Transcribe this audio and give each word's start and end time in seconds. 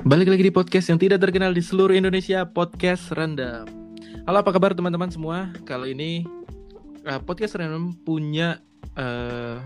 Balik 0.00 0.32
lagi 0.32 0.48
di 0.48 0.54
podcast 0.54 0.88
yang 0.88 0.96
tidak 0.96 1.20
terkenal 1.20 1.52
di 1.52 1.60
seluruh 1.60 1.92
Indonesia, 1.92 2.48
podcast 2.48 3.12
Random. 3.12 3.68
Halo, 4.24 4.40
apa 4.40 4.56
kabar 4.56 4.72
teman-teman 4.72 5.12
semua? 5.12 5.52
Kali 5.68 5.92
ini 5.92 6.24
uh, 7.04 7.20
podcast 7.20 7.60
Random 7.60 7.92
punya 8.00 8.64
uh, 8.96 9.60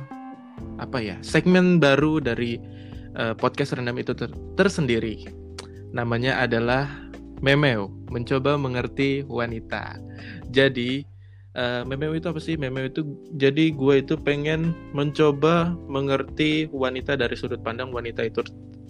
apa 0.82 0.98
ya? 0.98 1.22
Segmen 1.22 1.78
baru 1.78 2.18
dari 2.18 2.58
uh, 3.14 3.38
podcast 3.38 3.78
Random 3.78 3.94
itu 3.94 4.10
ter 4.10 4.34
tersendiri. 4.58 5.22
Namanya 5.94 6.42
adalah 6.42 6.90
Memeo, 7.38 7.94
mencoba 8.10 8.58
mengerti 8.58 9.22
wanita. 9.30 10.02
Jadi 10.50 11.06
uh, 11.54 11.86
Memeo 11.86 12.10
itu 12.10 12.26
apa 12.26 12.42
sih? 12.42 12.58
Memeo 12.58 12.90
itu 12.90 13.06
jadi 13.38 13.70
gue 13.70 14.02
itu 14.02 14.18
pengen 14.18 14.74
mencoba 14.90 15.78
mengerti 15.86 16.66
wanita 16.74 17.14
dari 17.14 17.38
sudut 17.38 17.62
pandang 17.62 17.94
wanita 17.94 18.26
itu 18.26 18.42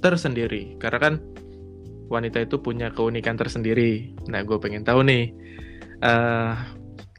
tersendiri 0.04 0.76
karena 0.76 1.00
kan 1.00 1.14
wanita 2.08 2.44
itu 2.44 2.60
punya 2.60 2.92
keunikan 2.92 3.36
tersendiri 3.38 4.14
nah 4.28 4.44
gue 4.44 4.56
pengen 4.60 4.84
tahu 4.84 5.04
nih 5.04 5.32
uh, 6.04 6.54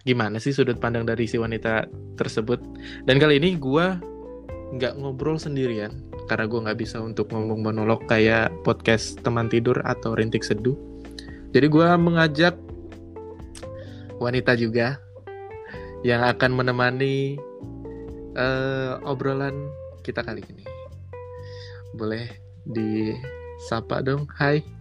gimana 0.05 0.38
sih 0.38 0.53
sudut 0.53 0.77
pandang 0.77 1.05
dari 1.05 1.26
si 1.26 1.41
wanita 1.41 1.89
tersebut 2.16 2.62
dan 3.09 3.17
kali 3.17 3.41
ini 3.41 3.57
gue 3.57 3.85
nggak 4.77 4.93
ngobrol 4.98 5.38
sendirian 5.38 5.93
karena 6.26 6.45
gue 6.49 6.59
nggak 6.62 6.79
bisa 6.81 7.02
untuk 7.02 7.29
ngomong 7.29 7.62
monolog 7.62 8.02
kayak 8.09 8.49
podcast 8.66 9.21
teman 9.21 9.49
tidur 9.49 9.77
atau 9.85 10.13
rintik 10.13 10.45
seduh 10.45 10.77
jadi 11.54 11.70
gue 11.70 11.88
mengajak 11.98 12.55
wanita 14.21 14.54
juga 14.57 15.02
yang 16.05 16.21
akan 16.21 16.52
menemani 16.54 17.38
uh, 18.38 19.02
obrolan 19.05 19.73
kita 20.05 20.21
kali 20.21 20.45
ini 20.45 20.76
boleh 21.95 22.27
disapa 22.67 24.04
dong. 24.04 24.27
Hai. 24.35 24.74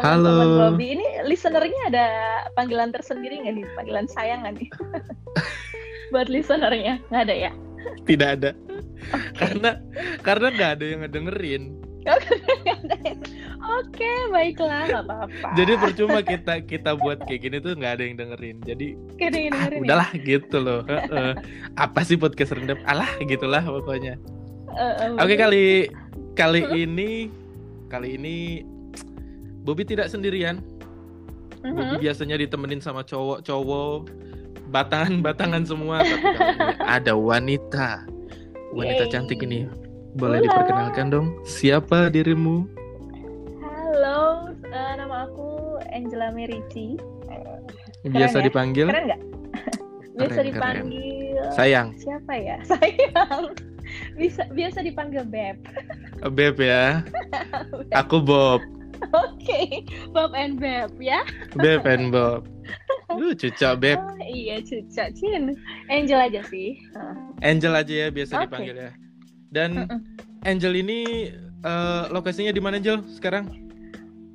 teman-teman 0.00 0.48
Halo. 0.48 0.60
Bobby. 0.72 0.86
Ini 0.96 1.06
listenernya 1.28 1.80
ada 1.92 2.06
panggilan 2.56 2.90
tersendiri 2.94 3.44
nggak 3.44 3.54
nih? 3.60 3.66
Panggilan 3.76 4.06
sayang 4.08 4.40
nggak 4.44 4.54
nih? 4.60 4.68
Buat 6.12 6.28
listenernya 6.32 7.00
nggak 7.12 7.22
ada 7.28 7.34
ya? 7.34 7.50
Tidak 8.08 8.28
ada. 8.40 8.50
Karena 9.36 9.70
karena 10.24 10.46
nggak 10.56 10.70
ada 10.80 10.84
yang 10.84 11.00
ngedengerin. 11.04 11.62
Oke, 13.80 14.12
baiklah, 14.28 14.92
nggak 14.92 15.04
apa-apa. 15.08 15.46
Jadi 15.56 15.72
percuma 15.80 16.20
kita 16.20 16.60
kita 16.64 17.00
buat 17.00 17.24
kayak 17.24 17.40
gini 17.48 17.56
tuh 17.64 17.72
nggak 17.76 17.92
ada 18.00 18.04
yang 18.04 18.16
dengerin. 18.20 18.56
Jadi 18.64 18.86
dengerin, 19.16 19.52
ah, 19.52 19.68
dengerin 19.68 19.80
ya. 19.80 19.84
udahlah 19.88 20.10
gitu 20.20 20.56
loh. 20.60 20.80
Apa 21.76 22.00
sih 22.04 22.16
podcast 22.20 22.56
rendam? 22.56 22.80
Alah 22.88 23.08
gitulah 23.24 23.64
pokoknya. 23.64 24.20
Eh, 24.74 25.16
Oke 25.16 25.32
Bobby. 25.32 25.36
kali 25.40 25.64
kali 26.36 26.60
ini 26.72 27.10
kali 27.88 28.18
ini 28.20 28.66
Bobby 29.64 29.82
tidak 29.82 30.12
sendirian. 30.12 30.60
Mhm. 31.64 31.72
Bobby 31.72 31.96
biasanya 32.04 32.36
ditemenin 32.36 32.84
sama 32.84 33.00
cowok-cowok 33.00 34.12
batangan-batangan 34.68 35.64
semua 35.70 36.04
tapi 36.04 36.28
ada 36.84 37.12
wanita 37.16 38.04
wanita 38.76 39.08
Yeay. 39.08 39.12
cantik 39.12 39.40
ini 39.40 39.64
boleh 40.14 40.40
Halo. 40.40 40.44
diperkenalkan 40.44 41.06
dong 41.08 41.26
siapa 41.44 42.12
dirimu 42.12 42.68
Halo, 43.64 44.52
eh, 44.66 44.92
nama 45.00 45.24
aku 45.24 45.80
Angela 45.88 46.28
Merici. 46.32 47.00
biasa 48.04 48.40
ya? 48.40 48.44
dipanggil 48.44 48.86
Keren 48.92 49.04
nggak? 49.08 49.22
Biasa 50.14 50.36
Keren, 50.36 50.48
dipanggil 50.52 51.36
sayang 51.56 51.88
siapa 51.96 52.32
ya? 52.36 52.56
Sayang. 52.70 53.44
Bisa 54.16 54.42
biasa 54.50 54.80
dipanggil 54.80 55.24
Beb. 55.28 55.56
Beb 56.28 56.56
ya 56.60 57.00
aku 58.00 58.20
Bob 58.20 58.60
Oke, 59.24 59.84
Bob 60.10 60.32
and 60.32 60.56
Beb 60.56 60.94
ya. 60.98 61.20
Beb 61.54 61.84
and 61.84 62.08
Bob 62.08 62.48
Duh 63.10 63.32
cucok 63.32 63.74
Beb 63.76 63.98
Oh, 63.98 64.16
iya 64.24 64.58
cuca 64.60 65.12
Cin. 65.12 65.52
Angel 65.86 66.18
aja 66.18 66.40
sih. 66.42 66.80
Heeh. 66.94 67.16
Angel 67.42 67.72
aja 67.72 67.94
ya 67.94 68.08
biasa 68.08 68.32
Oke. 68.34 68.42
dipanggil 68.46 68.76
ya 68.78 68.90
dan 69.48 69.86
Mm-mm. 69.86 70.00
Angel 70.42 70.74
ini 70.74 71.30
eh, 71.60 72.04
lokasinya 72.08 72.50
di 72.50 72.58
mana 72.58 72.76
Angel 72.76 73.04
sekarang 73.08 73.46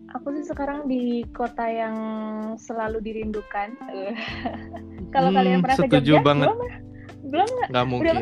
Aku 0.09 0.33
sih 0.33 0.41
sekarang 0.41 0.89
di 0.89 1.21
kota 1.29 1.69
yang 1.69 1.93
selalu 2.57 2.97
dirindukan. 2.97 3.77
Kalau 5.13 5.29
Hmm, 5.29 5.37
kalian 5.37 5.59
pernah 5.61 5.77
ke 5.77 5.85
setuju 5.85 6.17
Jogja, 6.17 6.25
banget. 6.25 6.47
belum? 6.49 6.59
ya? 6.59 6.73
Belum 7.29 7.47
nggak? 7.47 7.69
nggak 7.69 7.85
mungkin? 7.85 8.15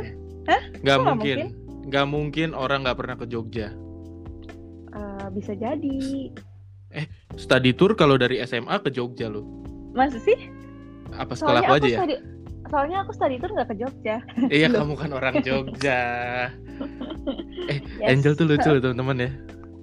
Hah? 0.47 0.61
nggak 0.83 0.99
mungkin 0.99 1.37
nggak 1.87 2.07
mungkin 2.07 2.49
orang 2.51 2.79
nggak 2.83 2.97
pernah 2.99 3.15
ke 3.15 3.25
Jogja 3.25 3.67
Eh, 5.27 5.31
bisa 5.35 5.51
jadi. 5.53 6.31
study 7.35 7.75
tour 7.75 7.93
kalau 7.93 8.15
dari 8.15 8.39
SMA 8.41 8.79
ke 8.79 8.89
Jogja 8.89 9.27
loh. 9.27 9.43
Masa 9.91 10.17
sih? 10.23 10.39
Apa 11.13 11.35
Soalnya 11.35 11.67
sekolahku 11.67 11.67
aku 11.67 11.77
aja 11.77 11.87
ya? 11.87 11.97
study, 11.99 12.15
soalnya 12.67 12.97
aku 13.03 13.11
study 13.11 13.35
tour 13.37 13.51
nggak 13.51 13.67
ke 13.67 13.75
Jogja. 13.75 14.15
Iya 14.55 14.67
kamu 14.71 14.93
kan 14.95 15.11
orang 15.11 15.35
Jogja. 15.43 16.01
Eh 17.71 17.79
Yes. 17.99 18.07
Angel 18.15 18.33
tuh 18.39 18.47
lucu 18.47 18.69
loh 18.71 18.79
teman-teman 18.79 19.27
ya. 19.27 19.31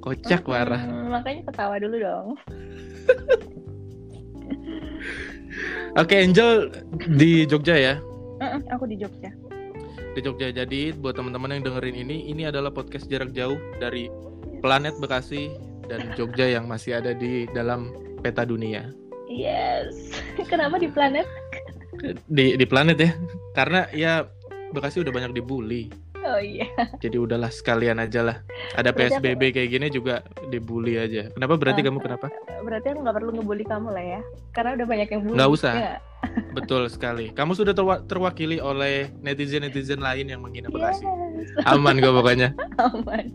Kocak 0.00 0.48
parah. 0.48 0.80
Hmm, 0.80 1.12
makanya 1.12 1.44
ketawa 1.52 1.76
dulu 1.76 1.96
dong. 2.00 2.26
Oke 6.00 6.14
Angel 6.18 6.72
di 7.14 7.44
Jogja 7.44 7.76
ya. 7.76 7.94
Mm-mm, 8.40 8.64
aku 8.72 8.88
di 8.88 8.96
Jogja. 8.96 9.28
Di 10.14 10.22
Jogja 10.22 10.54
jadi 10.54 10.94
buat 10.94 11.18
teman-teman 11.18 11.58
yang 11.58 11.62
dengerin 11.66 12.06
ini 12.06 12.30
ini 12.30 12.46
adalah 12.46 12.70
podcast 12.70 13.10
jarak 13.10 13.34
jauh 13.34 13.58
dari 13.82 14.06
planet 14.62 14.94
Bekasi 15.02 15.50
dan 15.90 16.14
Jogja 16.14 16.46
yang 16.46 16.70
masih 16.70 17.02
ada 17.02 17.10
di 17.10 17.50
dalam 17.50 17.90
peta 18.22 18.46
dunia. 18.46 18.94
Yes. 19.26 20.14
Kenapa 20.50 20.78
di 20.78 20.86
planet? 20.86 21.26
Di 22.30 22.54
di 22.54 22.62
planet 22.62 22.98
ya. 23.02 23.10
Karena 23.58 23.90
ya 23.90 24.22
Bekasi 24.70 25.02
udah 25.02 25.10
banyak 25.10 25.34
dibully. 25.34 25.90
Oh 26.24 26.40
iya. 26.40 26.64
Jadi 27.04 27.20
udahlah 27.20 27.52
sekalian 27.52 28.00
aja 28.00 28.24
lah. 28.24 28.36
Ada 28.78 28.96
PSBB 28.96 29.52
kayak 29.52 29.70
gini 29.70 29.86
juga 29.92 30.24
dibully 30.48 30.96
aja. 30.96 31.28
Kenapa 31.34 31.58
berarti 31.60 31.84
Ah. 31.84 31.86
kamu 31.90 31.98
kenapa? 32.00 32.26
Berarti 32.64 32.86
aku 32.94 32.98
nggak 33.04 33.16
perlu 33.20 33.30
ngebully 33.34 33.64
kamu 33.68 33.88
lah 33.92 34.04
ya. 34.18 34.20
Karena 34.56 34.78
udah 34.78 34.86
banyak 34.88 35.08
yang 35.10 35.20
bully. 35.26 35.36
Nggak 35.36 35.50
usah. 35.52 35.74
Ya? 35.76 35.94
Betul 36.52 36.86
sekali. 36.86 37.30
Kamu 37.30 37.52
sudah 37.52 37.72
terwa- 37.72 38.02
terwakili 38.04 38.58
oleh 38.58 39.10
netizen-netizen 39.20 39.98
lain 39.98 40.28
yang 40.28 40.40
menghina 40.40 40.68
Bekasi. 40.68 41.02
Yes. 41.02 41.50
Aman 41.66 41.98
gue 41.98 42.08
pokoknya. 42.08 42.54
Aman. 42.86 43.26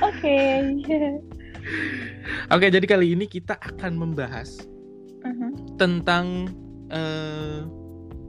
Oke. 0.00 0.36
Oke, 2.54 2.66
jadi 2.68 2.84
kali 2.84 3.14
ini 3.14 3.26
kita 3.26 3.54
akan 3.56 3.92
membahas 3.94 4.66
Mhm. 5.22 5.78
tentang 5.78 6.50
eh, 6.90 7.62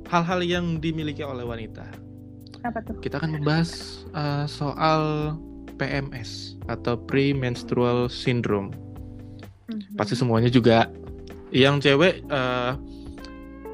hal-hal 0.08 0.40
yang 0.40 0.78
dimiliki 0.78 1.20
oleh 1.20 1.44
wanita. 1.44 1.84
Apa 2.64 2.80
tuh? 2.80 2.96
Kita 3.02 3.20
akan 3.20 3.42
membahas 3.42 4.04
eh, 4.14 4.46
soal 4.46 5.36
PMS 5.76 6.56
atau 6.70 6.96
premenstrual 6.96 8.08
syndrome. 8.08 8.72
Mhm. 9.68 9.98
Pasti 9.98 10.14
semuanya 10.14 10.48
juga 10.48 10.88
yang 11.50 11.82
cewek 11.82 12.22
eh, 12.24 12.72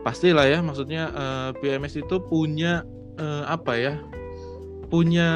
pastilah 0.01 0.45
ya, 0.47 0.59
maksudnya 0.59 1.11
eh, 1.11 1.49
PMS 1.59 1.99
itu 1.99 2.15
punya 2.23 2.83
eh, 3.15 3.43
apa 3.45 3.73
ya? 3.75 3.93
Punya 4.89 5.29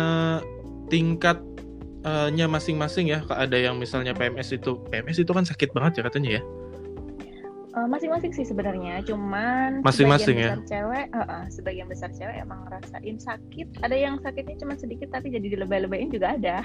tingkat 0.87 1.39
eh, 2.03 2.29
nya 2.33 2.45
masing-masing 2.47 3.11
ya. 3.11 3.21
Ada 3.27 3.57
yang 3.69 3.75
misalnya 3.77 4.11
PMS 4.13 4.55
itu 4.55 4.79
PMS 4.89 5.21
itu 5.21 5.31
kan 5.31 5.45
sakit 5.45 5.71
banget 5.71 5.99
ya 5.99 6.03
katanya 6.07 6.31
ya. 6.39 6.43
Eh, 7.73 7.87
masing-masing 7.89 8.29
sih 8.37 8.45
sebenarnya, 8.45 9.01
cuman 9.01 9.81
Masing-masing 9.81 10.37
sebagian 10.37 10.61
ya? 10.61 10.69
cewek, 10.69 11.05
eh, 11.09 11.25
eh, 11.25 11.43
sebagian 11.49 11.87
besar 11.89 12.13
cewek 12.13 12.37
emang 12.37 12.69
ngerasain 12.69 13.17
sakit. 13.17 13.81
Ada 13.81 13.95
yang 13.97 14.21
sakitnya 14.21 14.61
cuma 14.61 14.77
sedikit 14.77 15.09
tapi 15.09 15.33
jadi 15.33 15.57
dilebay-lebayin 15.57 16.13
juga 16.13 16.37
ada. 16.37 16.61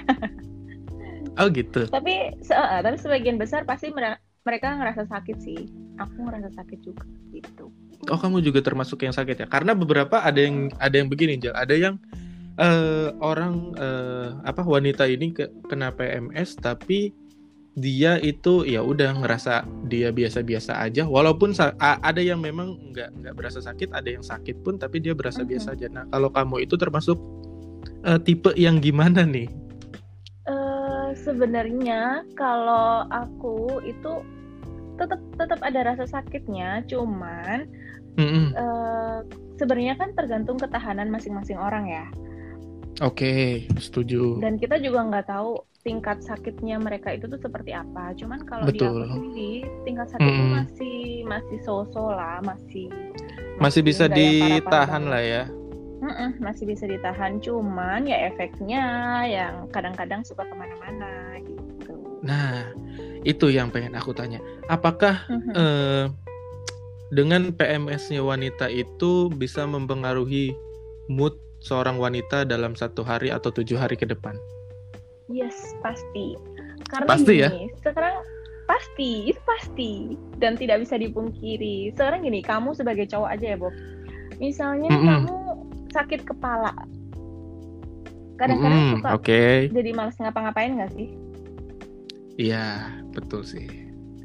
Oh 1.39 1.47
gitu. 1.49 1.87
tapi 1.87 2.35
se- 2.43 2.53
eh, 2.53 2.81
tapi 2.83 2.95
sebagian 2.99 3.39
besar 3.39 3.63
pasti 3.65 3.89
mere- 3.89 4.19
mereka 4.45 4.75
ngerasa 4.75 5.07
sakit 5.07 5.37
sih. 5.39 5.65
Aku 5.97 6.29
ngerasa 6.29 6.51
sakit 6.55 6.79
juga 6.83 7.03
gitu. 7.31 7.73
Oh 8.07 8.15
kamu 8.15 8.39
juga 8.39 8.63
termasuk 8.63 9.03
yang 9.03 9.11
sakit 9.11 9.43
ya? 9.43 9.47
Karena 9.51 9.75
beberapa 9.75 10.23
ada 10.23 10.39
yang 10.39 10.71
ada 10.79 10.95
yang 10.95 11.11
begini 11.11 11.35
Jel. 11.35 11.51
Ada 11.51 11.75
yang 11.75 11.99
eh, 12.55 13.11
orang 13.19 13.75
eh, 13.75 14.29
apa 14.47 14.63
wanita 14.63 15.03
ini 15.03 15.35
ke, 15.35 15.51
kena 15.67 15.91
PMS 15.91 16.55
tapi 16.55 17.11
dia 17.79 18.19
itu 18.19 18.67
ya 18.67 18.83
udah 18.83 19.19
ngerasa 19.19 19.67
dia 19.87 20.11
biasa-biasa 20.15 20.79
aja. 20.79 21.03
Walaupun 21.07 21.55
ada 21.79 22.21
yang 22.23 22.39
memang 22.39 22.75
nggak 22.91 23.09
nggak 23.23 23.33
berasa 23.35 23.59
sakit, 23.59 23.91
ada 23.91 24.07
yang 24.07 24.23
sakit 24.23 24.63
pun 24.63 24.79
tapi 24.79 24.99
dia 25.03 25.11
berasa 25.15 25.43
Mhm. 25.43 25.49
biasa 25.51 25.67
aja. 25.75 25.87
Nah 25.91 26.03
kalau 26.07 26.31
kamu 26.31 26.63
itu 26.67 26.75
termasuk 26.79 27.19
eh, 28.07 28.19
tipe 28.23 28.51
yang 28.55 28.79
gimana 28.79 29.27
nih? 29.27 29.47
Eh 30.47 31.09
sebenarnya 31.19 32.23
kalau 32.35 33.03
aku 33.11 33.83
itu 33.83 34.23
tetap 34.99 35.21
tetap 35.39 35.59
ada 35.63 35.79
rasa 35.95 36.05
sakitnya, 36.05 36.83
cuman 36.91 37.65
Mm-mm. 38.19 38.51
eh 38.51 39.17
sebenarnya 39.55 39.95
kan 39.95 40.11
tergantung 40.15 40.59
ketahanan 40.59 41.07
masing-masing 41.07 41.55
orang 41.55 41.87
ya. 41.87 42.05
Oke, 42.99 43.63
setuju. 43.79 44.43
Dan 44.43 44.59
kita 44.59 44.75
juga 44.83 45.07
nggak 45.07 45.31
tahu 45.31 45.63
tingkat 45.87 46.19
sakitnya 46.19 46.75
mereka 46.75 47.15
itu 47.15 47.31
tuh 47.31 47.39
seperti 47.39 47.71
apa. 47.71 48.11
Cuman 48.19 48.43
kalau 48.43 48.67
di 48.67 48.83
aku 48.83 49.07
sendiri 49.07 49.53
tingkat 49.87 50.07
sakitnya 50.11 50.43
Mm-mm. 50.43 50.55
masih 50.59 50.99
masih 51.23 51.57
so-so 51.63 52.11
lah, 52.11 52.43
masih 52.43 52.91
Masih 53.59 53.83
bisa 53.83 54.07
yang 54.07 54.15
parah-parah 54.15 54.59
ditahan 54.67 55.03
lah 55.07 55.23
ya. 55.23 55.43
Mm-mm, 55.99 56.39
masih 56.43 56.63
bisa 56.67 56.87
ditahan. 56.87 57.39
Cuman 57.39 58.07
ya 58.07 58.31
efeknya 58.31 58.83
yang 59.27 59.67
kadang-kadang 59.71 60.23
suka 60.27 60.43
ke 60.47 60.55
mana-mana 60.55 61.39
gitu. 61.43 61.95
Nah, 62.23 62.71
itu 63.23 63.51
yang 63.51 63.69
pengen 63.69 63.95
aku 63.95 64.15
tanya. 64.15 64.39
Apakah 64.67 65.27
Mhm. 65.27 65.51
eh, 65.53 66.05
dengan 67.09 67.49
PMS-nya 67.51 68.21
wanita 68.21 68.69
itu 68.69 69.27
bisa 69.33 69.65
mempengaruhi 69.65 70.53
mood 71.09 71.33
seorang 71.59 71.99
wanita 71.99 72.45
dalam 72.47 72.77
satu 72.77 73.03
hari 73.03 73.33
atau 73.33 73.49
tujuh 73.51 73.75
hari 73.75 73.97
ke 73.99 74.05
depan? 74.05 74.37
Yes, 75.27 75.75
pasti. 75.83 76.37
Karena 76.89 77.09
Pasti 77.09 77.33
ya? 77.37 77.49
gini, 77.53 77.69
sekarang 77.85 78.15
pasti, 78.65 79.29
itu 79.29 79.41
pasti 79.45 79.91
dan 80.37 80.57
tidak 80.57 80.85
bisa 80.85 80.97
dipungkiri. 80.97 81.93
Sekarang 81.93 82.25
gini, 82.25 82.41
kamu 82.41 82.73
sebagai 82.73 83.05
cowok 83.09 83.29
aja 83.37 83.45
ya, 83.53 83.57
Bob. 83.57 83.73
Misalnya 84.39 84.89
Mm-mm. 84.89 85.25
kamu 85.27 85.35
sakit 85.93 86.21
kepala. 86.25 86.73
Kadang-kadang 88.39 88.81
Mm-mm, 88.81 88.95
suka 88.97 89.09
Oke, 89.19 89.67
jadi 89.69 89.91
malas 89.91 90.15
ngapa-ngapain 90.17 90.77
nggak 90.79 90.93
sih? 90.95 91.11
Iya 92.39 92.87
betul 93.13 93.41
sih. 93.43 93.67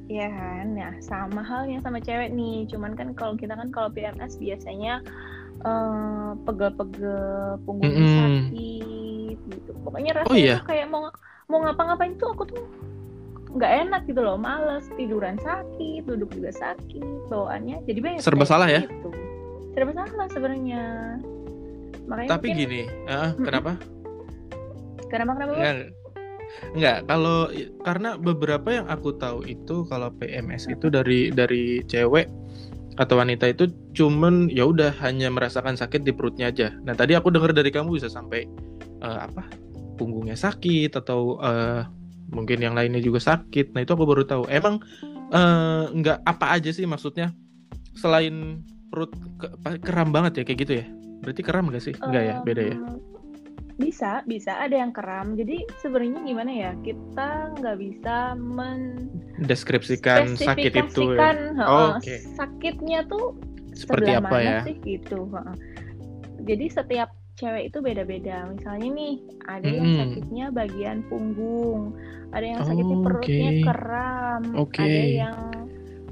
Iya 0.05 0.29
kan, 0.29 0.67
ya 0.77 0.91
sama 1.01 1.41
halnya 1.41 1.81
sama 1.81 1.97
cewek 1.97 2.29
nih. 2.37 2.69
Cuman 2.69 2.93
kan 2.93 3.17
kalau 3.17 3.35
kita 3.41 3.57
kan 3.57 3.73
kalau 3.73 3.89
PMS 3.89 4.37
biasanya 4.37 5.01
eh, 5.65 6.31
pegel-pegel, 6.45 7.57
punggungnya 7.65 8.05
Mm-mm. 8.05 8.21
sakit 8.21 9.39
gitu. 9.49 9.71
Pokoknya 9.81 10.13
rasanya 10.13 10.29
Oh, 10.29 10.37
iya? 10.37 10.57
tuh 10.61 10.69
kayak 10.69 10.87
mau 10.93 11.09
mau 11.49 11.59
ngapa-ngapain 11.65 12.15
tuh 12.21 12.29
aku 12.37 12.45
tuh 12.53 12.63
nggak 13.55 13.73
enak 13.87 14.03
gitu 14.11 14.21
loh, 14.21 14.37
males 14.37 14.85
tiduran 14.99 15.39
sakit, 15.41 16.03
duduk 16.05 16.29
juga 16.37 16.51
sakit, 16.53 17.31
bawaannya 17.31 17.87
jadi 17.89 18.01
bete. 18.03 18.21
Serba 18.21 18.45
salah 18.45 18.69
ya? 18.69 18.83
Gitu. 18.85 19.09
Serba 19.73 19.93
salah 19.97 20.29
sebenarnya. 20.29 20.83
Makanya 22.05 22.29
Tapi 22.37 22.47
mungkin, 22.53 22.61
gini, 22.61 22.81
Mm-mm. 23.09 23.29
kenapa? 23.41 23.71
kenapa 25.09 25.33
kenapa? 25.33 25.53
Bob? 25.55 26.04
Enggak. 26.75 27.07
Kalau 27.07 27.51
karena 27.83 28.17
beberapa 28.19 28.69
yang 28.71 28.87
aku 28.91 29.15
tahu 29.19 29.47
itu 29.47 29.87
kalau 29.87 30.11
PMS 30.19 30.71
itu 30.71 30.91
dari 30.91 31.31
dari 31.31 31.83
cewek 31.87 32.27
atau 32.95 33.19
wanita 33.19 33.51
itu 33.51 33.67
cuman 33.91 34.47
ya 34.51 34.71
udah 34.71 34.95
hanya 35.03 35.27
merasakan 35.27 35.75
sakit 35.75 36.07
di 36.07 36.15
perutnya 36.15 36.51
aja. 36.51 36.71
Nah 36.87 36.95
tadi 36.95 37.19
aku 37.19 37.31
dengar 37.35 37.51
dari 37.51 37.75
kamu 37.75 37.99
bisa 37.99 38.07
sampai 38.07 38.47
eh, 39.03 39.19
apa 39.27 39.51
punggungnya 39.99 40.39
sakit 40.39 40.95
atau 40.95 41.39
eh, 41.43 41.83
mungkin 42.31 42.63
yang 42.63 42.75
lainnya 42.75 43.03
juga 43.03 43.19
sakit. 43.23 43.75
Nah 43.75 43.83
itu 43.83 43.93
aku 43.95 44.07
baru 44.07 44.23
tahu. 44.23 44.47
Emang 44.47 44.79
eh, 45.35 45.85
enggak 45.91 46.23
apa 46.23 46.55
aja 46.55 46.71
sih 46.71 46.87
maksudnya 46.87 47.35
selain 47.95 48.63
perut 48.91 49.11
ke- 49.39 49.83
kram 49.83 50.15
banget 50.15 50.43
ya 50.43 50.45
kayak 50.47 50.59
gitu 50.63 50.73
ya? 50.83 50.87
Berarti 51.23 51.43
kram 51.43 51.67
nggak 51.71 51.83
sih? 51.83 51.95
Enggak 51.99 52.23
ya, 52.23 52.35
beda 52.47 52.63
ya. 52.63 52.77
Bisa, 53.75 54.23
bisa 54.25 54.55
ada 54.63 54.79
yang 54.79 54.95
kram. 54.95 55.35
Jadi 55.35 55.67
sebenarnya 55.83 56.23
gimana 56.23 56.53
ya? 56.55 56.71
Kita 56.81 57.51
nggak 57.59 57.77
bisa 57.83 58.39
Deskripsikan 59.43 60.39
sakit 60.39 60.73
itu. 60.79 61.03
ya. 61.59 61.67
Oh, 61.67 61.99
oke. 61.99 62.15
sakitnya 62.39 63.03
tuh 63.11 63.35
Seperti 63.75 64.15
apa 64.15 64.31
mana 64.31 64.43
ya? 64.43 64.59
sih 64.63 64.79
gitu. 64.87 65.27
Jadi 66.47 66.67
setiap 66.71 67.11
cewek 67.35 67.75
itu 67.75 67.79
beda-beda. 67.83 68.47
Misalnya 68.47 68.89
nih, 68.95 69.15
ada 69.51 69.67
yang 69.67 69.89
Mm-mm. 69.91 69.99
sakitnya 69.99 70.47
bagian 70.55 70.99
punggung, 71.11 71.99
ada 72.31 72.47
yang 72.47 72.63
sakitnya 72.63 72.97
Oh, 72.99 73.03
perutnya 73.03 73.51
oke. 73.51 73.63
keram, 73.67 74.43
Oke. 74.55 74.83
ada 74.87 75.03
yang 75.27 75.37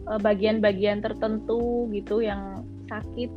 eh, 0.02 0.18
bagian-bagian 0.18 0.98
tertentu 0.98 1.86
gitu 1.94 2.26
yang 2.26 2.66
sakit. 2.90 3.30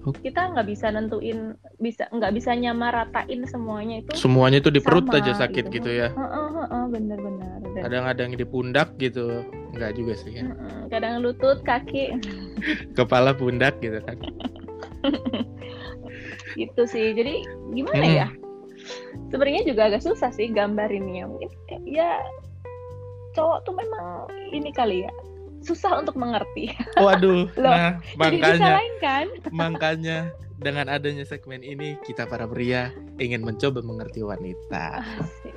Kita 0.00 0.52
nggak 0.54 0.66
bisa 0.68 0.86
nentuin, 0.92 1.56
bisa 1.82 2.08
nggak 2.12 2.32
bisa 2.36 2.54
nyamaratain 2.56 3.40
semuanya 3.48 4.00
itu. 4.04 4.10
Semuanya 4.16 4.62
itu 4.62 4.70
di 4.70 4.80
perut 4.80 5.08
Sama, 5.10 5.18
aja 5.20 5.32
sakit 5.44 5.68
gitu. 5.68 5.88
gitu 5.88 5.90
ya. 5.92 6.08
Bener-bener. 6.92 7.60
Dan, 7.72 7.82
Kadang 7.88 8.04
ada 8.08 8.20
yang 8.24 8.36
di 8.36 8.46
pundak 8.46 8.94
gitu. 9.00 9.42
Enggak 9.72 9.96
juga 9.96 10.12
sih 10.20 10.36
ya. 10.36 10.44
kadang 10.92 11.24
lutut, 11.24 11.64
kaki, 11.64 12.20
Kepala 12.98 13.32
pundak 13.32 13.80
gitu 13.80 13.98
kan. 14.04 14.16
gitu 16.60 16.82
sih. 16.84 17.16
Jadi 17.16 17.42
gimana 17.72 18.04
Mm-mm. 18.04 18.20
ya? 18.20 18.28
Sebenarnya 19.32 19.64
juga 19.64 19.88
agak 19.88 20.04
susah 20.04 20.28
sih 20.36 20.52
gambarinnya. 20.52 21.24
Mungkin 21.24 21.48
ya 21.88 22.20
cowok 23.32 23.64
tuh 23.64 23.72
memang 23.72 24.28
ini 24.52 24.68
kali 24.76 25.08
ya 25.08 25.12
susah 25.62 26.02
untuk 26.02 26.18
mengerti. 26.18 26.74
Waduh. 26.98 27.48
Loh, 27.62 27.72
nah, 27.72 27.90
makanya 28.18 28.82
kan? 29.00 29.26
makanya 29.54 30.30
dengan 30.62 30.86
adanya 30.86 31.26
segmen 31.26 31.60
ini 31.66 31.98
kita 32.06 32.26
para 32.30 32.46
pria 32.46 32.94
ingin 33.18 33.42
mencoba 33.42 33.82
mengerti 33.82 34.22
wanita. 34.22 35.02
Asik. 35.02 35.54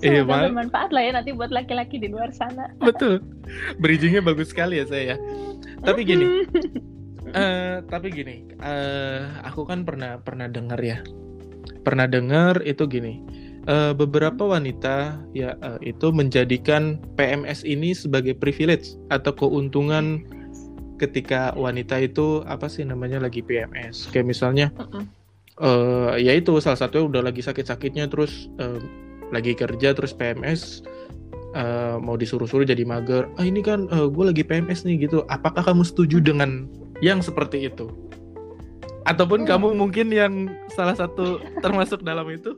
Iya, 0.00 0.24
bermanfaat 0.24 0.94
lah 0.96 1.02
ya 1.04 1.12
nanti 1.12 1.34
buat 1.36 1.52
laki-laki 1.52 2.00
di 2.00 2.08
luar 2.08 2.32
sana. 2.32 2.72
Betul. 2.88 3.20
Bridgingnya 3.82 4.24
bagus 4.24 4.54
sekali 4.54 4.80
ya 4.80 4.86
saya. 4.88 5.04
ya. 5.14 5.16
Tapi 5.84 6.00
gini, 6.06 6.46
eh 7.36 7.84
tapi 7.84 8.08
gini, 8.08 8.48
eh 8.62 9.20
aku 9.44 9.68
kan 9.68 9.84
pernah 9.84 10.20
pernah 10.20 10.48
dengar 10.48 10.80
ya, 10.80 11.04
pernah 11.84 12.08
dengar 12.08 12.64
itu 12.64 12.84
gini, 12.88 13.20
eh, 13.70 13.92
beberapa 13.94 14.42
wanita 14.50 15.22
ya 15.30 15.54
eh, 15.54 15.94
itu 15.94 16.10
menjadikan 16.10 16.98
PMS 17.14 17.62
ini 17.62 17.94
sebagai 17.94 18.34
privilege 18.34 18.98
atau 19.14 19.30
keuntungan 19.30 20.26
ketika 20.98 21.54
wanita 21.56 21.96
itu 21.96 22.44
apa 22.44 22.68
sih 22.68 22.84
namanya 22.84 23.22
lagi 23.22 23.40
PMS, 23.40 24.10
kayak 24.12 24.26
misalnya 24.28 24.68
Mm-mm. 24.76 25.06
eh 25.62 26.14
ya 26.20 26.36
itu 26.36 26.58
salah 26.60 26.76
satunya 26.76 27.08
udah 27.08 27.22
lagi 27.24 27.40
sakit-sakitnya 27.40 28.10
terus 28.10 28.50
eh, 28.60 28.82
lagi 29.32 29.56
kerja 29.56 29.96
terus 29.96 30.12
PMS 30.12 30.84
eh, 31.56 31.96
mau 31.96 32.20
disuruh-suruh 32.20 32.68
jadi 32.68 32.84
mager. 32.84 33.30
Ah 33.40 33.46
ini 33.48 33.64
kan 33.64 33.88
gue 33.88 34.24
lagi 34.26 34.44
PMS 34.44 34.84
nih 34.84 35.08
gitu. 35.08 35.24
Apakah 35.32 35.64
kamu 35.64 35.86
setuju 35.88 36.20
dengan 36.20 36.68
yang 37.00 37.24
seperti 37.24 37.70
itu? 37.72 37.88
Ataupun 39.08 39.48
Hmm. 39.48 39.56
kamu 39.56 39.68
mungkin 39.80 40.12
yang 40.12 40.52
salah 40.76 40.92
satu 40.92 41.40
termasuk 41.64 42.04
dalam 42.04 42.28
itu 42.28 42.52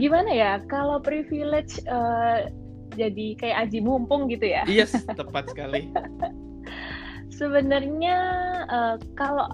Gimana 0.00 0.30
ya 0.32 0.52
kalau 0.66 0.98
privilege 1.02 1.80
eh, 1.84 2.48
jadi 2.92 3.26
kayak 3.40 3.56
aji 3.68 3.78
mumpung 3.80 4.28
gitu 4.28 4.48
ya? 4.52 4.62
yes 4.68 4.92
tepat 5.18 5.48
sekali 5.52 5.88
Sebenarnya 7.38 8.16
eh, 8.68 8.96
kalau 9.16 9.48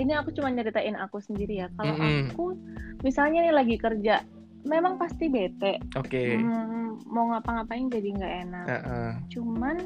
ini 0.00 0.12
aku 0.16 0.32
cuma 0.32 0.48
nyeritain 0.48 0.96
aku 0.96 1.20
sendiri 1.20 1.64
ya. 1.64 1.68
Kalau 1.76 1.96
Mm-mm. 1.96 2.32
aku 2.32 2.56
misalnya 3.04 3.44
nih 3.44 3.54
lagi 3.54 3.76
kerja, 3.76 4.24
memang 4.64 4.96
pasti 4.96 5.28
bete. 5.28 5.80
oke 5.98 6.22
Hmm, 6.38 7.02
mau 7.08 7.28
ngapa-ngapain 7.34 7.90
jadi 7.92 8.08
nggak 8.14 8.34
enak. 8.48 8.66
Heeh. 8.68 9.10
Cuman 9.36 9.76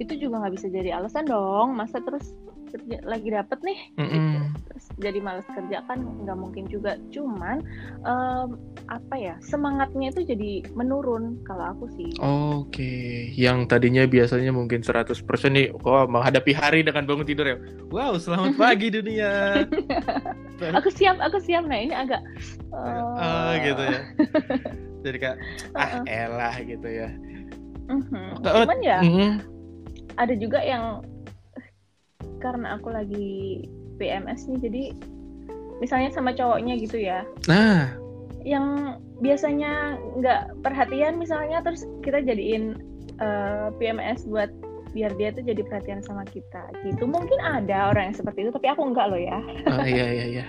itu 0.00 0.16
juga 0.16 0.46
nggak 0.46 0.54
bisa 0.56 0.66
jadi 0.72 1.00
alasan 1.02 1.26
dong. 1.28 1.74
Masa 1.76 2.00
terus 2.00 2.32
kerja 2.72 2.96
lagi 3.04 3.28
dapet 3.28 3.58
nih, 3.60 3.78
Mm-mm. 3.96 4.56
terus 4.66 4.84
jadi 4.96 5.18
males 5.20 5.44
kerja 5.46 5.84
kan 5.84 6.00
nggak 6.00 6.34
mungkin 6.34 6.64
juga. 6.66 6.96
Cuman 7.12 7.60
em, 8.02 8.48
apa 8.88 9.14
ya 9.14 9.34
semangatnya 9.40 10.10
itu 10.10 10.24
jadi 10.24 10.64
menurun 10.72 11.38
kalau 11.44 11.76
aku 11.76 11.86
sih. 11.94 12.10
Oke, 12.18 13.28
yang 13.36 13.68
tadinya 13.68 14.02
biasanya 14.04 14.50
mungkin 14.50 14.80
100% 14.80 15.12
nih, 15.52 15.70
kok 15.70 16.08
menghadapi 16.08 16.52
hari 16.52 16.80
dengan 16.80 17.04
bangun 17.04 17.28
tidur 17.28 17.46
ya. 17.46 17.56
Wow, 17.88 18.16
selamat 18.16 18.56
pagi 18.56 18.88
dunia. 18.96 19.62
Aku 20.78 20.94
siap, 20.94 21.18
aku 21.18 21.42
siap. 21.42 21.66
Nah 21.66 21.74
ini 21.74 21.90
agak. 21.90 22.22
Oh, 22.70 23.18
eh, 23.18 23.52
gitu 23.66 23.82
ya. 23.82 24.00
Jadi 25.04 25.16
kayak 25.18 25.38
ah 25.74 25.90
elah 26.06 26.54
gitu 26.62 26.86
ya. 26.86 27.10
mhm. 27.90 28.38
Oh, 28.46 28.62
Cuman 28.62 28.78
ya 28.78 29.02
Mm-mm. 29.02 29.42
ada 30.14 30.34
juga 30.38 30.62
yang 30.62 31.02
karena 32.40 32.76
aku 32.76 32.90
lagi 32.90 33.66
PMS 33.96 34.50
nih 34.50 34.58
jadi 34.62 34.84
misalnya 35.82 36.10
sama 36.14 36.30
cowoknya 36.34 36.78
gitu 36.78 36.98
ya. 36.98 37.26
Nah, 37.50 37.94
yang 38.42 38.98
biasanya 39.22 39.98
nggak 40.18 40.62
perhatian 40.62 41.18
misalnya 41.18 41.62
terus 41.62 41.86
kita 42.02 42.22
jadiin 42.22 42.78
eh, 43.18 43.68
PMS 43.78 44.26
buat 44.26 44.50
biar 44.92 45.12
dia 45.16 45.32
tuh 45.32 45.44
jadi 45.44 45.60
perhatian 45.64 46.00
sama 46.04 46.24
kita 46.28 46.68
gitu 46.84 47.08
mungkin 47.08 47.40
ada 47.40 47.92
orang 47.92 48.12
yang 48.12 48.16
seperti 48.16 48.44
itu 48.44 48.50
tapi 48.52 48.68
aku 48.68 48.82
enggak 48.92 49.06
loh 49.08 49.20
ya 49.20 49.38
oh, 49.68 49.84
iya 49.84 50.06
iya 50.12 50.24
iya. 50.40 50.44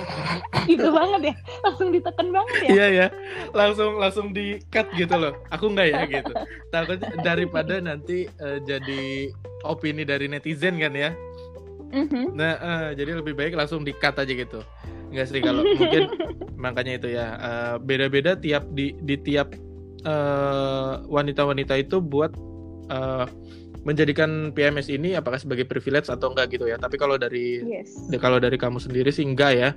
gitu 0.70 0.88
banget 0.92 1.32
ya 1.32 1.34
langsung 1.64 1.88
ditekan 1.92 2.28
banget 2.32 2.56
ya 2.64 2.70
Iya 2.70 2.86
ya. 2.88 3.06
Langsung 3.52 4.00
langsung 4.00 4.26
di 4.32 4.62
cut 4.70 4.88
gitu 4.96 5.14
loh. 5.18 5.36
Aku 5.52 5.68
enggak 5.72 5.88
ya 5.92 6.00
gitu. 6.08 6.32
Takutnya 6.72 7.10
daripada 7.20 7.82
nanti 7.82 8.30
eh, 8.30 8.58
jadi 8.64 9.30
opini 9.66 10.06
dari 10.06 10.30
netizen 10.30 10.80
kan 10.80 10.94
ya. 10.94 11.10
Mhm. 11.90 12.38
Nah, 12.38 12.54
eh, 12.56 12.88
jadi 12.94 13.18
lebih 13.18 13.34
baik 13.34 13.58
langsung 13.58 13.82
di 13.82 13.92
cut 13.92 14.16
aja 14.16 14.30
gitu. 14.32 14.62
Enggak 15.10 15.26
sih 15.28 15.42
kalau 15.42 15.66
mungkin 15.66 16.06
makanya 16.64 16.92
itu 17.02 17.08
ya 17.12 17.26
eh, 17.36 17.76
beda-beda 17.82 18.38
tiap 18.38 18.64
di 18.70 18.94
di 19.02 19.16
tiap 19.18 19.52
eh, 20.06 20.92
wanita-wanita 21.10 21.74
itu 21.76 21.98
buat 21.98 22.32
eh, 22.88 23.26
menjadikan 23.82 24.50
PMS 24.50 24.88
ini 24.88 25.12
apakah 25.12 25.36
sebagai 25.36 25.64
privilege 25.64 26.06
atau 26.06 26.30
enggak 26.30 26.52
gitu 26.52 26.64
ya. 26.64 26.76
Tapi 26.76 26.96
kalau 26.96 27.16
dari 27.16 27.64
yes 27.64 27.96
kalau 28.16 28.36
dari 28.36 28.54
kamu 28.54 28.76
sendiri 28.76 29.08
sih 29.08 29.24
enggak 29.24 29.52
ya. 29.54 29.70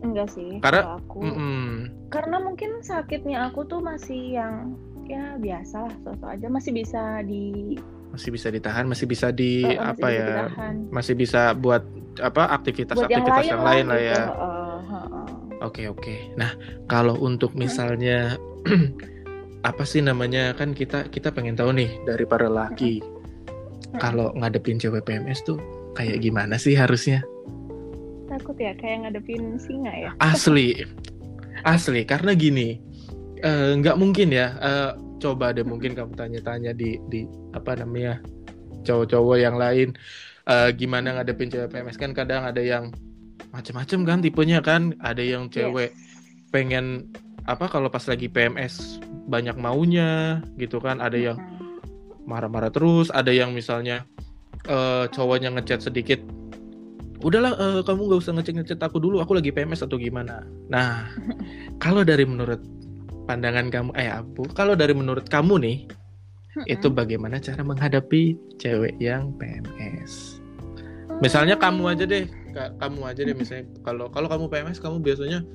enggak 0.00 0.32
sih 0.32 0.56
Karena- 0.58 0.96
aku 0.96 1.20
Mm-mm. 1.20 1.92
karena 2.08 2.40
mungkin 2.40 2.80
sakitnya 2.80 3.46
aku 3.46 3.68
tuh 3.68 3.78
masih 3.78 4.32
yang 4.32 4.72
ya 5.04 5.36
biasa 5.36 5.84
lah 5.84 5.94
sosok 6.00 6.24
aja 6.24 6.48
masih 6.48 6.72
bisa 6.72 7.20
di 7.20 7.76
Masih 8.10 8.32
bisa 8.32 8.48
ditahan, 8.48 8.88
masih 8.88 9.06
bisa 9.06 9.30
di 9.30 9.62
eh, 9.62 9.76
masih 9.76 9.86
apa 9.86 9.94
bisa 10.02 10.10
ya? 10.10 10.24
ditahan. 10.26 10.74
Masih 10.90 11.14
bisa 11.14 11.42
buat 11.52 11.82
apa 12.18 12.42
aktivitas 12.50 12.96
buat 12.96 13.06
yang 13.06 13.22
lain 13.22 13.46
yang 13.46 13.60
lah 13.60 13.68
lain 13.70 13.84
lah 13.86 13.98
gitu. 13.98 14.08
ya. 14.08 14.22
Heeh. 14.24 15.28
Oke 15.60 15.82
oke. 15.86 16.14
Nah 16.34 16.50
kalau 16.86 17.14
untuk 17.20 17.52
misalnya 17.54 18.34
apa 19.62 19.84
sih 19.84 20.00
namanya 20.00 20.56
kan 20.56 20.72
kita 20.72 21.06
kita 21.06 21.30
pengen 21.30 21.52
tahu 21.52 21.70
nih 21.70 22.00
dari 22.02 22.24
para 22.24 22.48
laki 22.48 23.04
kalau 23.98 24.30
ngadepin 24.38 24.78
cewek 24.78 25.02
PMS 25.02 25.42
tuh 25.42 25.58
kayak 25.98 26.22
gimana 26.22 26.54
sih 26.54 26.78
harusnya? 26.78 27.24
takut 28.30 28.54
ya 28.54 28.72
kayak 28.78 29.10
ngadepin 29.10 29.58
singa 29.58 29.90
ya 29.90 30.10
Asli 30.22 30.86
asli 31.66 32.06
karena 32.06 32.32
gini 32.38 32.78
eh, 33.42 33.74
nggak 33.74 33.98
mungkin 33.98 34.30
ya. 34.30 34.54
eh, 34.62 34.90
coba 35.20 35.52
deh 35.52 35.66
mungkin 35.66 35.92
kamu 35.92 36.16
tanya-tanya 36.16 36.72
di 36.72 36.96
di 37.12 37.26
apa 37.52 37.76
namanya 37.76 38.22
cowok-cowok 38.86 39.36
yang 39.36 39.58
lain 39.58 39.92
eh, 40.46 40.70
gimana 40.78 41.18
ngadepin 41.18 41.50
cewek 41.50 41.68
PMS 41.74 41.98
kan 41.98 42.14
kadang 42.14 42.46
ada 42.46 42.62
yang 42.62 42.94
macem-macem 43.50 44.06
kan 44.06 44.22
tipenya 44.22 44.62
kan 44.62 44.94
ada 45.02 45.20
yang 45.20 45.50
cewek 45.50 45.92
pengen 46.54 47.10
apa 47.50 47.66
kalau 47.66 47.90
pas 47.90 48.06
lagi 48.06 48.30
PMS 48.30 49.02
banyak 49.26 49.58
maunya 49.58 50.38
gitu 50.54 50.78
kan 50.78 51.02
ada 51.02 51.18
yang 51.18 51.36
Mm-mm. 51.36 51.69
Marah-marah 52.30 52.70
terus 52.70 53.10
ada 53.10 53.34
yang 53.34 53.50
misalnya 53.50 54.06
eh, 54.70 55.10
cowoknya 55.10 55.50
ngechat 55.58 55.82
sedikit 55.82 56.22
udahlah 57.26 57.52
eh, 57.58 57.80
kamu 57.82 58.06
nggak 58.06 58.20
usah 58.22 58.32
ngechat 58.38 58.54
ngechat 58.62 58.80
aku 58.80 59.02
dulu 59.02 59.18
aku 59.18 59.34
lagi 59.36 59.50
PMS 59.50 59.84
atau 59.84 59.98
gimana? 59.98 60.46
Nah 60.70 61.10
kalau 61.84 62.06
dari 62.06 62.22
menurut 62.22 62.62
pandangan 63.30 63.70
kamu 63.70 63.90
eh 63.94 64.10
abu 64.10 64.42
kalau 64.54 64.74
dari 64.74 64.90
menurut 64.90 65.26
kamu 65.30 65.54
nih 65.62 65.78
itu 66.66 66.90
bagaimana 66.90 67.38
cara 67.38 67.62
menghadapi 67.62 68.34
cewek 68.58 68.98
yang 68.98 69.30
PMS 69.38 70.42
misalnya 71.22 71.54
kamu 71.54 71.94
aja 71.94 72.04
deh 72.10 72.26
Ka- 72.50 72.74
kamu 72.82 73.06
aja 73.06 73.22
deh 73.22 73.36
misalnya 73.36 73.70
kalau 73.86 74.10
kalau 74.10 74.26
kamu 74.26 74.50
PMS 74.50 74.82
kamu 74.82 74.98
biasanya 74.98 75.46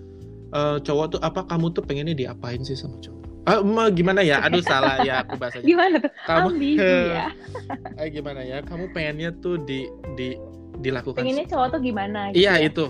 eh, 0.56 0.78
cowok 0.80 1.06
tuh 1.18 1.20
apa 1.20 1.44
kamu 1.44 1.76
tuh 1.76 1.84
pengennya 1.84 2.16
diapain 2.16 2.64
sih 2.64 2.80
sama 2.80 2.96
cowok 3.04 3.25
Ah, 3.46 3.62
ma- 3.62 3.94
gimana 3.94 4.26
ya? 4.26 4.42
Aduh 4.42 4.62
salah 4.66 5.06
ya 5.06 5.22
aku 5.22 5.38
bahasanya. 5.38 5.66
Gimana 5.66 5.96
tuh? 6.02 6.12
Kamu 6.26 6.50
ambigu 6.58 6.98
ya. 7.14 7.28
Eh, 8.02 8.08
gimana 8.12 8.42
ya? 8.46 8.62
Kamu 8.66 8.92
pengennya 8.94 9.34
tuh 9.42 9.62
di 9.62 9.90
di 10.18 10.38
dilakukan 10.82 11.24
pengennya 11.24 11.48
cowok 11.50 11.78
tuh 11.78 11.82
gimana 11.82 12.20
gitu 12.34 12.46
iya 12.46 12.54
ya? 12.60 12.68
itu. 12.68 12.86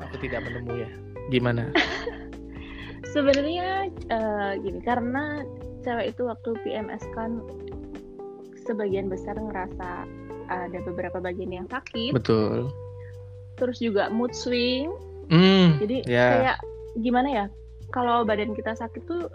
Aku 0.00 0.16
tidak 0.22 0.40
menemu 0.46 0.72
ya. 0.86 0.90
Gimana? 1.28 1.62
Sebenarnya 3.14 3.90
eh, 3.90 4.52
gini 4.62 4.80
karena 4.82 5.42
cewek 5.82 6.16
itu 6.16 6.22
waktu 6.26 6.50
PMS 6.66 7.04
kan 7.14 7.42
sebagian 8.66 9.10
besar 9.10 9.36
ngerasa 9.36 10.06
ada 10.48 10.78
beberapa 10.88 11.20
bagian 11.20 11.52
yang 11.52 11.68
sakit. 11.68 12.14
Betul. 12.16 12.72
Terus 13.58 13.78
juga 13.82 14.08
mood 14.08 14.32
swing. 14.32 14.88
Hmm 15.28 15.76
jadi 15.78 15.96
ya. 16.08 16.26
kayak 16.32 16.56
gimana 17.04 17.28
ya 17.28 17.46
kalau 17.88 18.22
badan 18.22 18.52
kita 18.52 18.72
sakit 18.72 19.02
tuh 19.04 19.28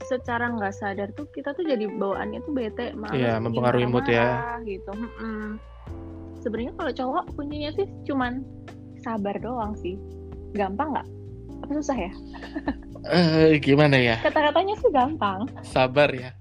secara 0.00 0.46
nggak 0.48 0.70
sadar 0.72 1.10
tuh 1.12 1.26
kita 1.28 1.50
tuh 1.50 1.62
jadi 1.62 1.90
bawaannya 1.90 2.40
tuh 2.40 2.52
bete 2.52 2.94
malas 2.94 3.18
Iya, 3.18 3.32
mempengaruhi 3.36 3.84
mood 3.84 4.06
ya. 4.06 4.56
gitu 4.62 4.88
Mm-mm. 4.88 5.58
sebenarnya 6.38 6.72
kalau 6.72 6.92
cowok 6.92 7.24
kuncinya 7.34 7.70
sih 7.72 7.86
cuman 8.04 8.46
sabar 8.98 9.34
doang 9.36 9.74
sih. 9.74 9.98
Gampang 10.50 10.90
nggak? 10.92 11.06
Apa 11.60 11.72
susah 11.74 11.98
ya? 11.98 12.12
Eh 13.08 13.58
gimana 13.58 13.94
ya? 13.94 14.18
Kata-katanya 14.20 14.74
sih 14.76 14.90
gampang. 14.90 15.46
Sabar 15.62 16.10
ya. 16.10 16.34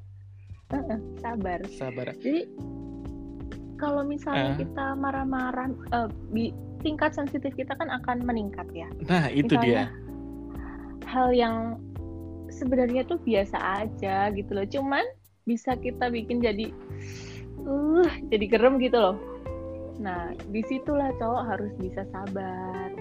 Sabar. 1.18 1.60
Sabar. 1.70 2.08
Jadi 2.14 2.50
kalau 3.78 4.02
misalnya 4.04 4.54
Eh. 4.54 4.58
kita 4.60 4.94
marah-marah 4.94 5.70
eh, 5.70 6.10
bi- 6.28 6.54
tingkat 6.80 7.14
sensitif 7.14 7.54
kita 7.54 7.74
kan 7.74 7.90
akan 7.92 8.22
meningkat 8.22 8.66
ya. 8.72 8.90
Nah 9.04 9.30
itu 9.30 9.54
dia. 9.56 9.86
Misalnya, 9.86 10.07
hal 11.08 11.32
yang 11.32 11.80
sebenarnya 12.52 13.08
tuh 13.08 13.18
biasa 13.24 13.58
aja 13.88 14.30
gitu 14.36 14.52
loh. 14.52 14.68
Cuman 14.68 15.04
bisa 15.48 15.80
kita 15.80 16.12
bikin 16.12 16.44
jadi 16.44 16.70
uh 17.64 18.12
jadi 18.28 18.46
gerem 18.52 18.78
gitu 18.84 19.00
loh. 19.00 19.16
Nah 20.04 20.36
di 20.52 20.62
situlah 20.68 21.10
cowok 21.16 21.44
harus 21.48 21.72
bisa 21.80 22.04
sabar. 22.12 22.92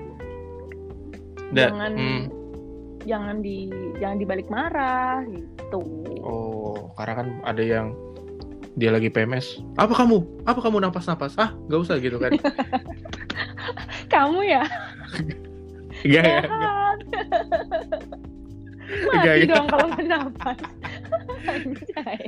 Dan- 1.50 1.75
jangan 1.75 1.92
hmm. 1.94 2.25
jangan 3.06 3.36
di 3.42 3.70
jangan 3.98 4.16
dibalik 4.22 4.46
marah 4.46 5.26
gitu. 5.26 5.82
Oh 6.22 6.94
karena 6.94 7.14
kan 7.18 7.28
ada 7.42 7.62
yang 7.62 7.86
dia 8.76 8.92
lagi 8.92 9.08
PMS 9.10 9.60
apa 9.80 9.92
kamu? 9.92 10.22
Apa 10.46 10.60
kamu 10.62 10.84
napas 10.84 11.10
napas 11.10 11.34
ah 11.36 11.50
nggak 11.66 11.80
usah 11.82 11.96
gitu 11.98 12.22
kan. 12.22 12.32
Kamu 14.06 14.38
ya 14.46 14.62
Enggak 16.06 16.25
ya 16.25 16.40
enggak. 16.46 16.72
Enggak, 18.86 19.18
mati 19.18 19.42
enggak. 19.42 19.56
dong 19.58 19.66
kalau 19.66 19.86
bernapas 19.90 20.58
Anjay. 21.46 22.20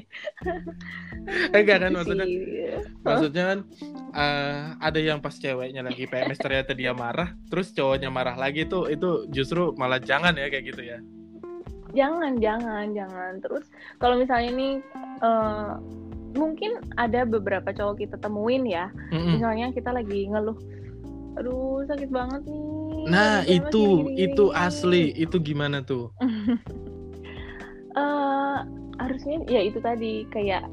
enggak 1.55 1.77
kan 1.79 1.91
maksudnya 1.95 2.27
Serius. 2.27 2.85
maksudnya 3.07 3.45
kan 3.47 3.59
eh, 4.13 4.61
ada 4.83 4.99
yang 4.99 5.19
pas 5.23 5.35
ceweknya 5.39 5.87
lagi 5.87 6.11
PMS 6.11 6.41
ternyata 6.43 6.73
dia 6.75 6.91
marah 6.91 7.31
terus 7.47 7.71
cowoknya 7.71 8.11
marah 8.11 8.35
lagi 8.35 8.67
tuh 8.67 8.91
itu 8.91 9.31
justru 9.31 9.71
malah 9.79 10.03
jangan 10.03 10.35
ya 10.35 10.51
kayak 10.51 10.65
gitu 10.75 10.83
ya 10.83 10.99
jangan 11.95 12.37
jangan 12.43 12.91
jangan 12.91 13.33
terus 13.39 13.71
kalau 14.03 14.19
misalnya 14.19 14.51
nih 14.51 14.75
eh, 15.23 15.73
mungkin 16.35 16.71
ada 16.99 17.25
beberapa 17.25 17.71
cowok 17.73 18.03
kita 18.03 18.17
temuin 18.19 18.67
ya 18.67 18.91
Mm-mm. 19.15 19.39
misalnya 19.39 19.71
kita 19.73 19.95
lagi 19.95 20.27
ngeluh 20.29 20.59
aduh 21.39 21.87
sakit 21.87 22.11
banget 22.11 22.43
nih. 22.45 23.05
Nah 23.09 23.47
itu 23.47 24.11
gini, 24.11 24.29
itu 24.29 24.45
gini." 24.51 24.59
asli. 24.59 25.05
Itu 25.15 25.37
gimana 25.41 25.83
tuh? 25.83 26.11
Eh, 27.99 28.59
harusnya 29.03 29.43
ya 29.51 29.59
itu 29.67 29.83
tadi 29.83 30.23
kayak 30.31 30.71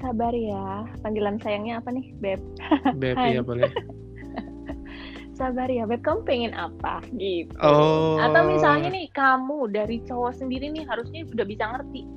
sabar 0.00 0.32
ya 0.32 0.88
panggilan 1.04 1.36
sayangnya 1.44 1.76
apa 1.84 1.92
nih 1.92 2.08
beb? 2.24 2.40
Beb 3.02 3.20
ya 3.20 3.44
boleh. 3.44 3.68
Sabar 5.36 5.68
ya 5.68 5.84
beb 5.84 6.00
kamu 6.00 6.24
pengen 6.24 6.52
apa? 6.56 7.04
Gitu. 7.12 7.52
Oh. 7.60 8.16
Atau 8.16 8.48
misalnya 8.48 8.88
nih 8.88 9.12
kamu 9.12 9.68
dari 9.68 10.00
cowok 10.08 10.40
sendiri 10.40 10.72
nih 10.72 10.88
harusnya 10.88 11.28
udah 11.28 11.44
bisa 11.44 11.64
ngerti 11.68 12.08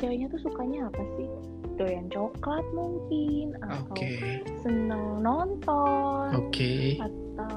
ceweknya 0.00 0.26
tuh 0.32 0.40
sukanya 0.40 0.88
apa 0.88 1.02
sih 1.18 1.28
doyan 1.80 2.06
coklat 2.06 2.60
mungkin 2.70 3.56
atau 3.64 3.96
seneng 4.60 5.24
nonton 5.24 6.28
oke. 6.36 6.72
atau 7.00 7.56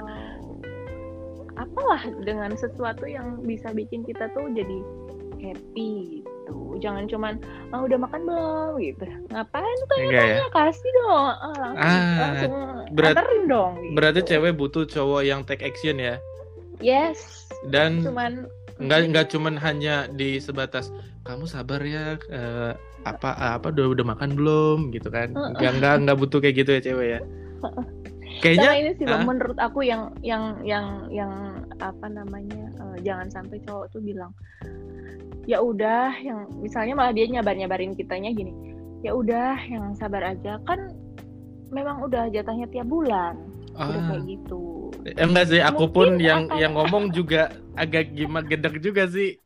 apalah 1.53 2.01
dengan 2.23 2.55
sesuatu 2.55 3.03
yang 3.03 3.43
bisa 3.43 3.69
bikin 3.69 4.01
kita 4.01 4.31
tuh 4.31 4.47
jadi 4.49 4.79
happy 5.37 6.23
gitu. 6.23 6.57
Jangan 6.79 7.05
cuman 7.05 7.33
ah 7.69 7.83
udah 7.83 7.99
makan 7.99 8.21
belum? 8.23 8.71
gitu. 8.79 9.05
Ngapain 9.29 9.77
tuh 9.85 9.97
enggak 9.99 10.15
ya? 10.15 10.33
tanya 10.33 10.47
kasih 10.49 10.91
dong. 10.95 11.13
Ah, 11.35 11.55
langsung, 11.59 11.83
Ah, 11.83 12.17
langsung 12.17 12.53
berat- 12.91 13.15
anterin 13.15 13.43
dong 13.45 13.71
gitu. 13.77 13.93
berarti 13.93 14.19
cewek 14.23 14.53
butuh 14.55 14.83
cowok 14.87 15.21
yang 15.21 15.41
take 15.43 15.61
action 15.61 15.99
ya? 15.99 16.15
Yes. 16.79 17.45
Dan 17.69 18.01
cuman 18.01 18.47
nggak 18.83 18.99
nggak 19.11 19.25
cuman 19.31 19.55
hanya 19.59 20.07
di 20.11 20.37
sebatas 20.37 20.91
kamu 21.23 21.47
sabar 21.47 21.79
ya 21.83 22.19
eh, 22.27 22.71
apa 23.03 23.35
apa 23.59 23.71
udah 23.71 23.85
udah 23.95 24.05
makan 24.15 24.35
belum? 24.35 24.91
gitu 24.91 25.11
kan. 25.11 25.31
Nggak 25.31 25.71
nggak 25.79 25.95
nggak 26.07 26.17
butuh 26.19 26.39
kayak 26.39 26.55
gitu 26.63 26.69
ya 26.75 26.81
cewek 26.83 27.07
ya. 27.19 27.21
Kayaknya 28.43 28.71
ini 28.81 28.91
sih 28.97 29.05
ah. 29.05 29.21
menurut 29.21 29.55
aku 29.61 29.85
yang 29.85 30.09
yang 30.25 30.57
yang 30.65 31.07
yang 31.13 31.31
apa 31.77 32.07
namanya 32.09 32.65
eh, 32.81 32.97
jangan 33.05 33.29
sampai 33.29 33.61
cowok 33.63 33.93
tuh 33.93 34.01
bilang 34.01 34.33
ya 35.43 35.59
udah 35.59 36.15
yang 36.23 36.47
misalnya 36.63 36.95
malah 36.95 37.13
dia 37.13 37.27
nyabar 37.27 37.53
nyabarin 37.53 37.93
kitanya 37.93 38.31
gini 38.31 38.51
ya 39.05 39.13
udah 39.13 39.59
yang 39.69 39.93
sabar 39.95 40.33
aja. 40.33 40.59
Kan 40.65 40.91
memang 41.69 42.05
udah 42.05 42.29
jatahnya 42.29 42.69
tiap 42.69 42.87
bulan 42.87 43.37
udah 43.73 43.89
ah, 43.89 44.05
kayak 44.13 44.23
gitu. 44.29 44.63
Eh, 45.03 45.15
enggak 45.17 45.45
sih 45.49 45.61
aku 45.61 45.85
pun 45.89 46.15
Mungkin 46.15 46.23
yang 46.23 46.41
akan- 46.47 46.59
yang 46.61 46.71
ngomong 46.77 47.05
juga 47.11 47.49
agak 47.73 48.13
gimana 48.13 48.45
gedek 48.45 48.77
juga 48.79 49.09
sih. 49.09 49.37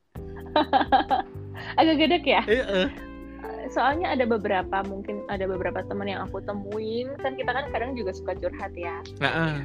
Agak 1.79 1.96
gedek 1.98 2.24
ya? 2.25 2.41
Eh, 2.46 2.63
eh. 2.86 2.88
soalnya 3.67 4.15
ada 4.15 4.24
beberapa 4.24 4.79
mungkin 4.88 5.27
ada 5.27 5.43
beberapa 5.43 5.84
teman 5.84 6.07
yang 6.07 6.24
aku 6.24 6.39
temuin. 6.46 7.12
Kan 7.19 7.36
kita 7.36 7.51
kan 7.51 7.67
kadang 7.74 7.98
juga 7.98 8.15
suka 8.15 8.38
curhat 8.38 8.72
ya. 8.77 9.03
Nah, 9.19 9.31
ah. 9.31 9.57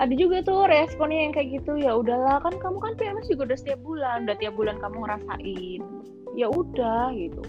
ada 0.00 0.14
juga 0.18 0.42
tuh 0.42 0.66
responnya 0.66 1.28
yang 1.28 1.32
kayak 1.32 1.62
gitu 1.62 1.78
ya 1.78 1.94
udahlah 1.94 2.42
kan 2.42 2.58
kamu 2.58 2.82
kan 2.82 2.92
PMS 2.98 3.30
juga 3.30 3.54
udah 3.54 3.58
setiap 3.60 3.80
bulan 3.86 4.26
udah 4.26 4.36
tiap 4.42 4.54
bulan 4.58 4.76
kamu 4.82 4.96
ngerasain. 5.06 5.82
Ya 6.34 6.46
udah 6.50 7.14
gitu. 7.14 7.42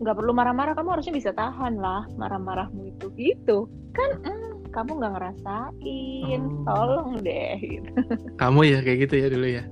Nggak 0.00 0.16
perlu 0.16 0.32
marah-marah 0.32 0.72
kamu 0.76 0.88
harusnya 0.96 1.14
bisa 1.16 1.30
tahan 1.36 1.76
lah 1.76 2.08
marah-marahmu 2.16 2.96
itu 2.96 3.06
gitu. 3.16 3.68
Kan 3.92 4.24
mm, 4.24 4.45
kamu 4.76 4.90
nggak 4.94 5.12
ngerasain 5.14 6.40
Oh. 6.44 6.62
tolong 6.62 7.10
deh 7.18 7.56
gitu. 7.58 7.90
Kamu 8.36 8.60
ya 8.62 8.78
kayak 8.78 8.98
gitu 9.02 9.14
ya 9.16 9.28
dulu 9.28 9.48
ya. 9.50 9.64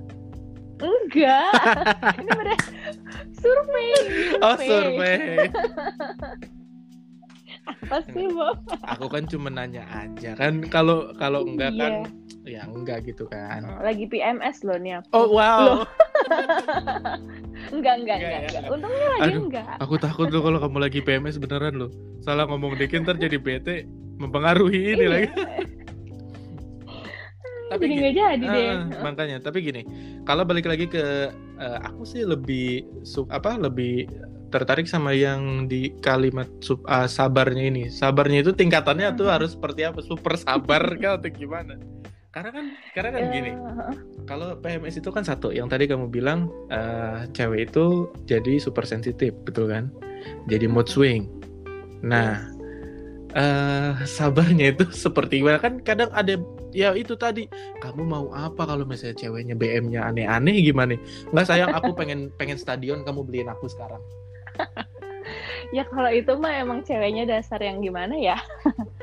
enggak 0.75 1.55
ini 2.19 2.31
bener 2.33 2.57
survei 3.31 3.91
Oh 4.37 4.57
survei. 4.57 5.47
apa 7.65 7.97
sih 8.05 8.27
Bob? 8.27 8.59
Aku 8.85 9.05
kan 9.07 9.23
cuma 9.23 9.47
nanya 9.47 9.87
aja 9.87 10.35
kan 10.35 10.59
kalau 10.65 11.15
kalau 11.15 11.41
enggak 11.43 11.71
Iya. 11.71 11.79
kan 11.79 11.93
ya 12.43 12.61
enggak 12.67 12.97
gitu 13.05 13.25
kan. 13.25 13.63
lagi 13.79 14.05
PMS 14.05 14.61
loh 14.61 14.75
nih 14.75 14.99
aku 14.99 15.09
Oh 15.13 15.27
wow. 15.31 15.81
enggak 17.71 17.95
enggak 17.95 17.95
Enggak 17.95 17.95
enggak, 17.95 18.19
ya, 18.19 18.19
enggak. 18.19 18.41
enggak. 18.51 18.63
untungnya 18.69 19.07
lagi 19.09 19.23
Aduh. 19.25 19.41
enggak 19.41 19.67
Aku 19.79 19.95
takut 19.95 20.27
loh 20.27 20.41
kalau 20.43 20.59
kamu 20.59 20.77
lagi 20.81 20.99
PMS 20.99 21.37
beneran 21.37 21.75
loh. 21.77 21.91
Salah 22.19 22.45
ngomong 22.45 22.75
dikit 22.75 23.01
ntar 23.01 23.15
jadi 23.15 23.37
bete 23.37 23.87
mempengaruhi 24.17 24.93
ini 24.93 25.01
Iya. 25.01 25.09
lagi. 25.09 25.29
Tapi 27.65 27.81
jadi 27.81 27.89
gini, 27.89 27.97
nggak 27.97 28.13
jadi 28.13 28.45
deh. 28.45 28.69
Ah, 28.69 28.81
makanya. 29.01 29.37
Tapi 29.41 29.57
gini 29.59 29.81
kalau 30.21 30.45
balik 30.45 30.65
lagi 30.65 30.85
ke 30.85 31.33
eh, 31.55 31.79
aku 31.81 32.05
sih 32.05 32.21
lebih 32.21 32.85
su- 33.01 33.25
apa 33.27 33.57
lebih 33.57 34.05
tertarik 34.47 34.85
sama 34.85 35.11
yang 35.11 35.65
di 35.65 35.89
kalimat 35.99 36.45
sub, 36.61 36.85
ah, 36.85 37.09
sabarnya 37.09 37.65
ini. 37.65 37.89
Sabarnya 37.89 38.45
itu 38.45 38.53
tingkatannya 38.53 39.17
tuh 39.17 39.27
Hmm. 39.27 39.35
harus 39.35 39.57
seperti 39.57 39.81
apa? 39.81 39.99
Super 39.99 40.37
sabar 40.37 40.83
kah 41.01 41.17
atau 41.17 41.27
gimana? 41.27 41.75
Karena 42.29 42.49
kan 42.51 42.65
karena 42.93 43.09
kan 43.11 43.21
Eh, 43.21 43.31
gini 43.31 43.51
kalau 44.25 44.59
PMS 44.59 44.99
itu 44.99 45.09
kan 45.09 45.23
satu 45.23 45.49
yang 45.49 45.65
tadi 45.65 45.87
kamu 45.87 46.05
bilang 46.07 46.51
eh, 46.69 47.25
cewek 47.31 47.73
itu 47.73 47.85
jadi 48.23 48.61
super 48.61 48.85
sensitif 48.85 49.33
betul 49.41 49.67
kan? 49.67 49.89
Jadi 50.45 50.69
mood 50.69 50.85
swing. 50.85 51.25
Nah 52.01 52.45
eh 53.35 53.91
sabarnya 54.07 54.71
itu 54.71 54.87
seperti 55.05 55.43
gimana? 55.43 55.59
Kan 55.59 55.83
kadang 55.83 56.09
ada 56.15 56.39
ya 56.71 56.95
itu 56.95 57.15
tadi 57.19 57.47
kamu 57.83 58.03
mau 58.03 58.31
apa 58.31 58.63
kalau 58.63 58.87
misalnya 58.87 59.15
ceweknya 59.19 59.55
BM-nya 59.55 60.07
aneh-aneh 60.07 60.59
gimana 60.59 60.95
nggak 61.31 61.47
sayang 61.47 61.71
aku 61.71 61.91
pengen 61.99 62.31
pengen 62.39 62.55
stadion 62.55 63.03
kamu 63.03 63.27
beliin 63.27 63.51
aku 63.51 63.67
sekarang. 63.67 63.99
Ya 65.73 65.83
kalau 65.89 66.13
itu 66.13 66.31
mah 66.37 66.53
emang 66.61 66.85
ceweknya 66.85 67.25
dasar 67.25 67.57
yang 67.57 67.81
gimana 67.81 68.13
ya 68.15 68.37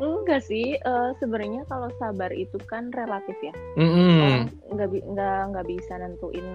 enggak 0.00 0.40
sih 0.48 0.80
eh, 0.80 1.10
sebenarnya 1.20 1.68
kalau 1.68 1.92
sabar 2.00 2.32
itu 2.32 2.56
kan 2.66 2.88
relatif 2.96 3.36
ya. 3.44 3.54
Orang 3.76 4.48
nggak 4.72 4.88
nggak 5.12 5.40
nggak 5.52 5.66
bisa 5.68 5.92
nentuin 6.00 6.46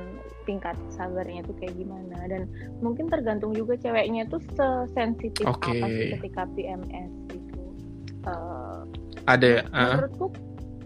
tingkat 0.50 0.74
sabarnya 0.90 1.46
itu 1.46 1.54
kayak 1.62 1.76
gimana. 1.78 2.18
Dan 2.26 2.50
mungkin 2.82 3.08
tergantung 3.08 3.54
juga 3.54 3.78
ceweknya 3.78 4.26
tuh 4.28 4.42
sesensitif 4.58 5.46
Oke. 5.46 5.78
apa 5.78 5.86
sih 5.94 6.08
ketika 6.18 6.42
PMS 6.58 7.12
gitu. 7.30 7.62
Eh, 8.26 8.80
ada 9.26 9.66
ah, 9.74 9.98
menurutku 9.98 10.34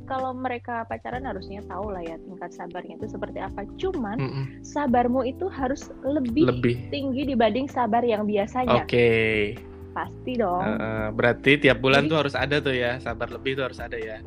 kalau 0.09 0.33
mereka 0.33 0.89
pacaran 0.89 1.21
harusnya 1.21 1.61
tahu 1.69 1.93
lah 1.93 2.01
ya 2.01 2.17
tingkat 2.25 2.49
sabarnya 2.51 2.97
itu 2.97 3.07
seperti 3.07 3.39
apa. 3.39 3.63
Cuman 3.77 4.17
mm-mm. 4.17 4.45
sabarmu 4.65 5.21
itu 5.23 5.45
harus 5.47 5.93
lebih, 6.01 6.49
lebih. 6.49 6.75
tinggi 6.89 7.29
dibanding 7.29 7.69
sabar 7.69 8.01
yang 8.01 8.25
biasanya. 8.25 8.83
Oke 8.83 9.68
pasti 9.99 10.31
dong 10.35 10.63
Eh, 10.63 11.07
berarti 11.11 11.51
tiap 11.59 11.77
bulan 11.79 12.05
Jadi- 12.05 12.09
tuh 12.11 12.17
harus 12.23 12.35
ada 12.35 12.55
tuh 12.59 12.71
ya 12.71 12.95
sabar 12.97 13.27
lebih 13.27 13.59
tuh 13.59 13.67
harus 13.67 13.79
ada 13.79 13.99
ya 13.99 14.17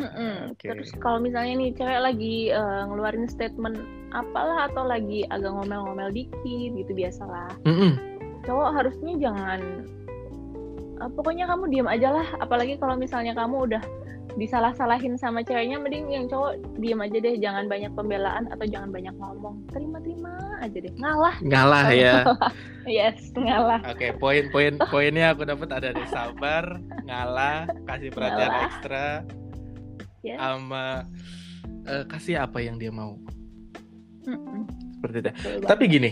Mm-mm. 0.00 0.56
Oke. 0.56 0.64
Terus 0.64 0.96
kalau 0.96 1.20
misalnya 1.20 1.60
nih 1.60 1.76
cewek 1.76 2.00
lagi 2.00 2.48
eh, 2.48 2.82
ngeluarin 2.88 3.28
statement 3.28 3.76
apalah 4.16 4.72
atau 4.72 4.88
lagi 4.88 5.28
agak 5.28 5.52
ngomel-ngomel 5.52 6.08
dikit 6.08 6.40
gitu 6.72 6.88
biasalah. 6.96 7.52
Mm-mm. 7.68 8.00
Cowok 8.48 8.80
harusnya 8.80 9.12
jangan 9.20 9.60
eh, 11.04 11.10
pokoknya 11.12 11.44
kamu 11.52 11.64
diam 11.68 11.84
aja 11.84 12.16
lah 12.16 12.24
apalagi 12.40 12.80
kalau 12.80 12.96
misalnya 12.96 13.36
kamu 13.36 13.68
udah 13.68 13.82
disalah-salahin 14.32 15.14
sama 15.14 15.40
ceweknya 15.40 15.76
mending 15.76 16.06
yang 16.08 16.26
cowok 16.26 16.52
diam 16.76 16.98
aja 16.98 17.16
deh 17.16 17.34
jangan 17.36 17.64
banyak 17.64 17.90
pembelaan 17.90 18.46
atau 18.48 18.64
jangan 18.64 18.90
banyak 18.90 19.14
ngomong 19.14 19.62
terima-terima 19.68 20.30
aja 20.58 20.76
deh 20.76 20.92
ngalah 20.94 21.34
ngalah 21.40 21.86
ya 21.90 22.14
yes 22.90 23.32
ngalah 23.32 23.80
Oke, 23.86 24.12
poin-poin 24.14 24.78
poinnya 24.86 25.30
aku 25.30 25.42
dapat 25.42 25.68
ada 25.70 25.90
di 25.90 26.04
sabar, 26.06 26.78
ngalah, 27.02 27.66
kasih 27.84 28.10
perhatian 28.10 28.46
Ngalah. 28.46 28.66
ekstra, 28.66 29.06
Yes. 30.20 30.36
sama 30.36 30.84
eh, 31.82 32.04
kasih 32.04 32.36
apa 32.38 32.60
yang 32.60 32.76
dia 32.76 32.92
mau. 32.92 33.16
Mm-mm. 34.22 34.68
Seperti 34.94 35.16
itu. 35.18 35.30
Betul 35.32 35.64
Tapi 35.64 35.84
banget. 35.84 35.94
gini, 35.96 36.10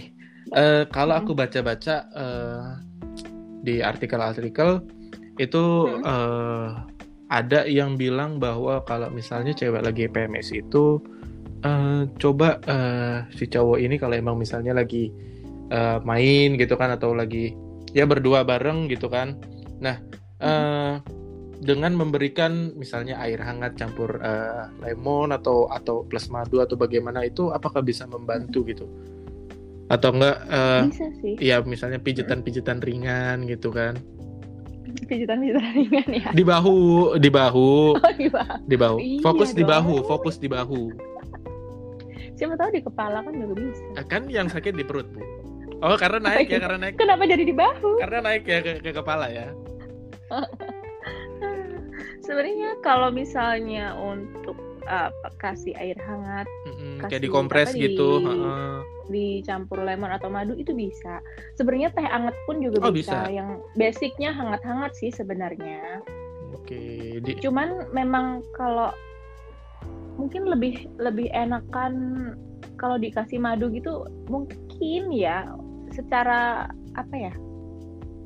eh, 0.51 0.83
kalau 0.89 1.15
aku 1.15 1.33
baca-baca 1.33 1.97
eh, 2.09 2.67
di 3.61 3.79
artikel-artikel 3.79 4.81
itu 5.37 5.65
Hmm. 5.87 6.03
eh, 6.03 6.69
ada 7.29 7.69
yang 7.69 8.01
bilang 8.01 8.41
bahwa 8.41 8.81
kalau 8.89 9.13
misalnya 9.13 9.53
cewek 9.53 9.85
lagi 9.85 10.09
PMS 10.09 10.49
itu 10.57 11.01
eh, 11.61 12.09
coba 12.17 12.59
eh, 12.65 13.19
si 13.37 13.45
cowok 13.47 13.79
ini 13.79 14.01
kalau 14.01 14.17
emang 14.17 14.37
misalnya 14.41 14.73
lagi 14.73 15.13
eh, 15.69 15.99
main 16.03 16.57
gitu 16.57 16.75
kan 16.81 16.97
atau 16.97 17.13
lagi 17.13 17.53
ya 17.93 18.09
berdua 18.09 18.45
bareng 18.49 18.89
gitu 18.89 19.13
kan. 19.13 19.37
Nah, 19.81 20.01
eh, 20.41 20.95
dengan 21.59 21.93
memberikan 21.99 22.73
misalnya 22.79 23.19
air 23.21 23.43
hangat 23.43 23.77
campur 23.77 24.23
eh, 24.23 24.65
lemon 24.81 25.35
atau 25.35 25.69
atau 25.69 26.07
plus 26.09 26.31
madu 26.33 26.65
atau 26.65 26.81
bagaimana 26.81 27.27
itu 27.27 27.53
apakah 27.53 27.85
bisa 27.85 28.09
membantu 28.09 28.65
gitu? 28.65 28.89
Atau 29.93 30.17
enggak 30.17 30.37
eh, 30.49 30.83
bisa 30.89 31.07
sih 31.21 31.35
ya 31.41 31.61
misalnya 31.61 32.01
pijitan-pijitan 32.01 32.81
ringan 32.81 33.45
gitu 33.45 33.69
kan. 33.69 34.01
Pijitan-pijitan 35.05 35.65
ringan 35.73 36.09
ya 36.11 36.31
Di 36.31 36.43
bahu, 36.43 36.77
di 37.17 37.29
bahu, 37.29 37.95
oh 37.95 38.13
iya 38.17 38.45
di 38.63 38.77
bahu. 38.77 38.97
Iya 38.97 39.21
Fokus 39.21 39.51
di 39.51 39.61
dong. 39.61 39.71
bahu, 39.71 39.95
fokus 40.03 40.37
di 40.37 40.47
bahu. 40.47 40.83
siapa 42.33 42.55
tahu 42.55 42.71
di 42.71 42.81
kepala 42.81 43.19
kan 43.21 43.35
juga 43.35 43.55
bisa 43.57 43.83
Eh, 43.95 44.05
Kan 44.05 44.23
yang 44.27 44.47
sakit 44.47 44.71
di 44.73 44.83
perut, 44.83 45.11
Bu. 45.11 45.19
Oh, 45.79 45.95
karena 45.95 46.19
naik 46.21 46.47
ya, 46.49 46.59
karena 46.59 46.79
naik 46.81 46.95
kenapa 46.95 47.23
jadi 47.25 47.43
di 47.43 47.53
bahu 47.53 47.99
karena 47.99 48.19
naik 48.21 48.43
ya 48.45 48.59
ke, 48.61 48.73
ke 48.79 48.91
kepala 48.93 49.27
ya. 49.27 49.51
sebenarnya 52.21 52.77
kalau 52.79 53.09
misalnya 53.09 53.95
untuk 53.95 54.59
apa 54.85 55.29
kasih 55.39 55.77
air 55.77 55.95
hangat 55.99 56.49
Mm-mm, 56.65 56.97
Kasih 56.99 57.09
kayak 57.11 57.23
dikompres 57.23 57.69
apa, 57.69 57.77
di- 57.77 57.83
gitu, 57.87 58.09
heeh. 58.19 58.75
Dicampur 59.09 59.81
lemon 59.81 60.13
atau 60.13 60.29
madu 60.29 60.53
itu 60.55 60.73
bisa 60.73 61.21
sebenarnya 61.57 61.91
teh 61.93 62.05
hangat 62.05 62.37
pun 62.45 62.61
juga 62.61 62.85
Oh, 62.85 62.93
bisa. 62.93 63.27
bisa. 63.27 63.33
yang 63.33 63.59
basicnya 63.75 64.31
hangat-hangat 64.33 64.93
sih 64.97 65.11
sebenarnya 65.11 66.01
Oke, 66.55 67.21
di 67.21 67.33
cuman 67.41 67.93
memang 67.93 68.41
kalau 68.57 68.89
mungkin 70.17 70.49
lebih 70.49 70.89
lebih 70.99 71.29
enakan 71.31 71.93
kalau 72.77 72.97
dikasih 72.97 73.39
madu 73.39 73.71
gitu 73.71 74.03
mungkin 74.27 75.13
ya 75.13 75.47
secara 75.93 76.67
apa 76.95 77.15
ya 77.15 77.33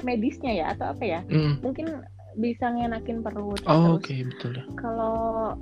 medisnya 0.03 0.53
ya 0.53 0.67
atau 0.75 0.95
apa 0.95 1.05
ya 1.05 1.21
Mm. 1.29 1.63
mungkin 1.63 1.87
bisa 2.33 2.73
ngenakin 2.73 3.21
perut 3.21 3.61
Oh, 3.69 4.01
oke, 4.01 4.09
betul 4.09 4.57
ya. 4.57 4.65
kalau 4.81 5.53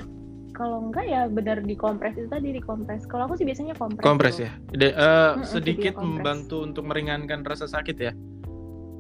kalau 0.61 0.77
enggak 0.85 1.09
ya 1.09 1.25
benar 1.25 1.64
dikompres 1.64 2.12
itu 2.14 2.29
tadi 2.29 2.53
dikompres 2.53 3.09
kalau 3.09 3.25
aku 3.25 3.33
sih 3.35 3.49
biasanya 3.49 3.73
kompres 3.73 4.05
Kompres 4.05 4.37
tuh. 4.37 4.44
ya. 4.44 4.53
De- 4.68 4.92
eh, 4.92 5.31
Mm-mm, 5.33 5.49
sedikit 5.49 5.94
membantu 5.96 6.61
untuk 6.61 6.85
meringankan 6.85 7.40
rasa 7.42 7.64
sakit 7.64 7.96
ya. 7.96 8.12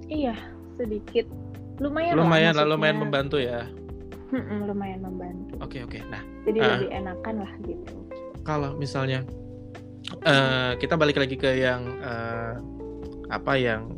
iya 0.08 0.32
sedikit 0.74 1.28
lumayan 1.76 2.16
lumayan 2.16 2.56
lah, 2.56 2.64
lah 2.64 2.72
lumayan 2.72 2.96
membantu 2.98 3.36
ya. 3.36 3.68
Mm-mm, 4.32 4.64
lumayan 4.64 5.04
membantu 5.04 5.54
Oke, 5.60 5.84
oke. 5.84 6.00
Nah, 6.08 6.22
jadi 6.48 6.58
Ah. 6.58 6.68
lebih 6.80 6.88
enakan 6.90 7.34
lah 7.44 7.52
gitu 7.62 7.94
kalau 8.40 8.72
misalnya 8.74 9.20
eh 10.24 10.72
kita 10.80 10.96
balik 10.96 11.20
lagi 11.20 11.36
ke 11.36 11.60
yang 11.60 11.84
eh, 12.00 12.54
apa 13.28 13.52
yang 13.54 13.92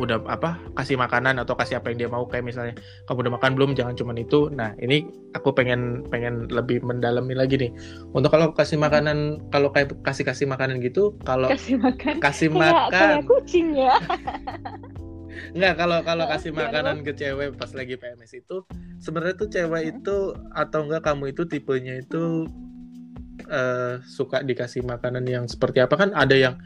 udah 0.00 0.24
apa 0.24 0.56
kasih 0.78 0.96
makanan 0.96 1.36
atau 1.42 1.52
kasih 1.52 1.76
apa 1.76 1.92
yang 1.92 2.06
dia 2.06 2.08
mau 2.08 2.24
kayak 2.24 2.48
misalnya 2.48 2.74
kamu 3.08 3.28
udah 3.28 3.32
makan 3.36 3.52
belum? 3.58 3.70
Jangan 3.76 3.94
cuman 3.96 4.16
itu. 4.20 4.48
Nah 4.52 4.72
ini 4.80 5.04
aku 5.36 5.52
pengen 5.52 6.06
pengen 6.08 6.48
lebih 6.48 6.80
mendalami 6.80 7.36
lagi 7.36 7.60
nih. 7.60 7.70
Untuk 8.16 8.32
kalau 8.32 8.52
kasih 8.56 8.80
makanan 8.80 9.48
kalau 9.52 9.68
kayak 9.68 9.92
kasih 10.06 10.24
kasih 10.24 10.46
makanan 10.48 10.80
gitu 10.80 11.16
kalau 11.26 11.52
kasih 11.52 11.76
makan? 11.76 12.14
kasih 12.20 12.48
makan 12.48 12.90
kayak 12.92 13.24
kucing 13.28 13.76
ya? 13.76 13.96
Nggak 15.56 15.74
kalau 15.80 15.98
kalau 16.04 16.24
kasih 16.28 16.52
makanan 16.52 17.04
ke 17.04 17.12
cewek 17.12 17.56
pas 17.56 17.72
lagi 17.76 17.96
PMS 17.96 18.32
itu 18.36 18.64
sebenarnya 19.00 19.36
tuh 19.36 19.48
cewek 19.52 19.82
itu 19.98 20.16
atau 20.56 20.80
enggak 20.88 21.04
kamu 21.04 21.36
itu 21.36 21.42
tipenya 21.44 22.00
itu 22.00 22.48
eh, 23.48 24.00
suka 24.04 24.40
dikasih 24.40 24.84
makanan 24.84 25.24
yang 25.28 25.44
seperti 25.44 25.84
apa? 25.84 25.96
Kan 25.96 26.16
ada 26.16 26.36
yang 26.36 26.56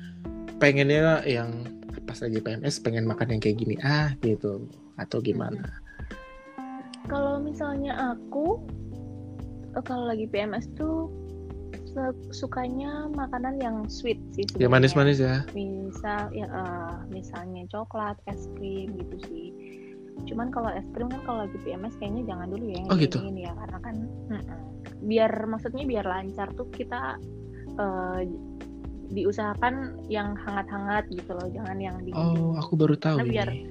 pengennya 0.62 1.22
yang 1.26 1.75
pas 2.06 2.16
lagi 2.16 2.38
PMS 2.38 2.78
pengen 2.78 3.04
makan 3.04 3.28
yang 3.28 3.40
kayak 3.40 3.58
gini 3.58 3.74
ah 3.82 4.14
gitu 4.20 4.64
atau 4.96 5.18
gimana 5.18 5.66
kalau 7.06 7.38
misalnya 7.38 8.14
aku 8.14 8.62
kalau 9.76 10.06
lagi 10.06 10.24
PMS 10.24 10.70
tuh 10.72 11.10
sukanya 12.28 13.08
makanan 13.10 13.56
yang 13.56 13.76
sweet 13.86 14.20
sih 14.30 14.44
Ya 14.44 14.68
sebenarnya. 14.68 14.70
manis-manis 14.70 15.18
ya. 15.18 15.36
misal 15.50 16.28
ya 16.30 16.44
eh, 16.44 16.94
misalnya 17.08 17.64
coklat 17.66 18.20
es 18.26 18.48
krim 18.54 18.92
gitu 18.94 19.16
sih 19.26 19.48
cuman 20.24 20.48
kalau 20.48 20.68
es 20.70 20.84
krim 20.92 21.08
kan 21.08 21.20
kalau 21.24 21.38
lagi 21.44 21.56
PMS 21.58 21.96
kayaknya 21.96 22.22
jangan 22.26 22.48
dulu 22.48 22.64
ya 22.66 22.76
yang 22.78 22.88
Oh, 22.88 22.96
gitu? 22.96 23.16
dingin 23.18 23.38
ya 23.42 23.52
karena 23.54 23.78
kan 23.80 23.96
mm-mm. 24.28 24.60
biar 25.02 25.32
maksudnya 25.46 25.84
biar 25.84 26.04
lancar 26.04 26.48
tuh 26.52 26.68
kita 26.70 27.16
eh, 27.74 28.20
diusahakan 29.08 29.74
yang 30.06 30.34
hangat-hangat 30.36 31.06
gitu 31.08 31.30
loh 31.32 31.46
jangan 31.48 31.76
yang 31.76 31.96
dingin 32.00 32.16
Oh, 32.16 32.54
aku 32.54 32.74
baru 32.74 32.94
tahu 32.94 33.22
Karena 33.22 33.32
biar- 33.32 33.54
ini. 33.54 33.62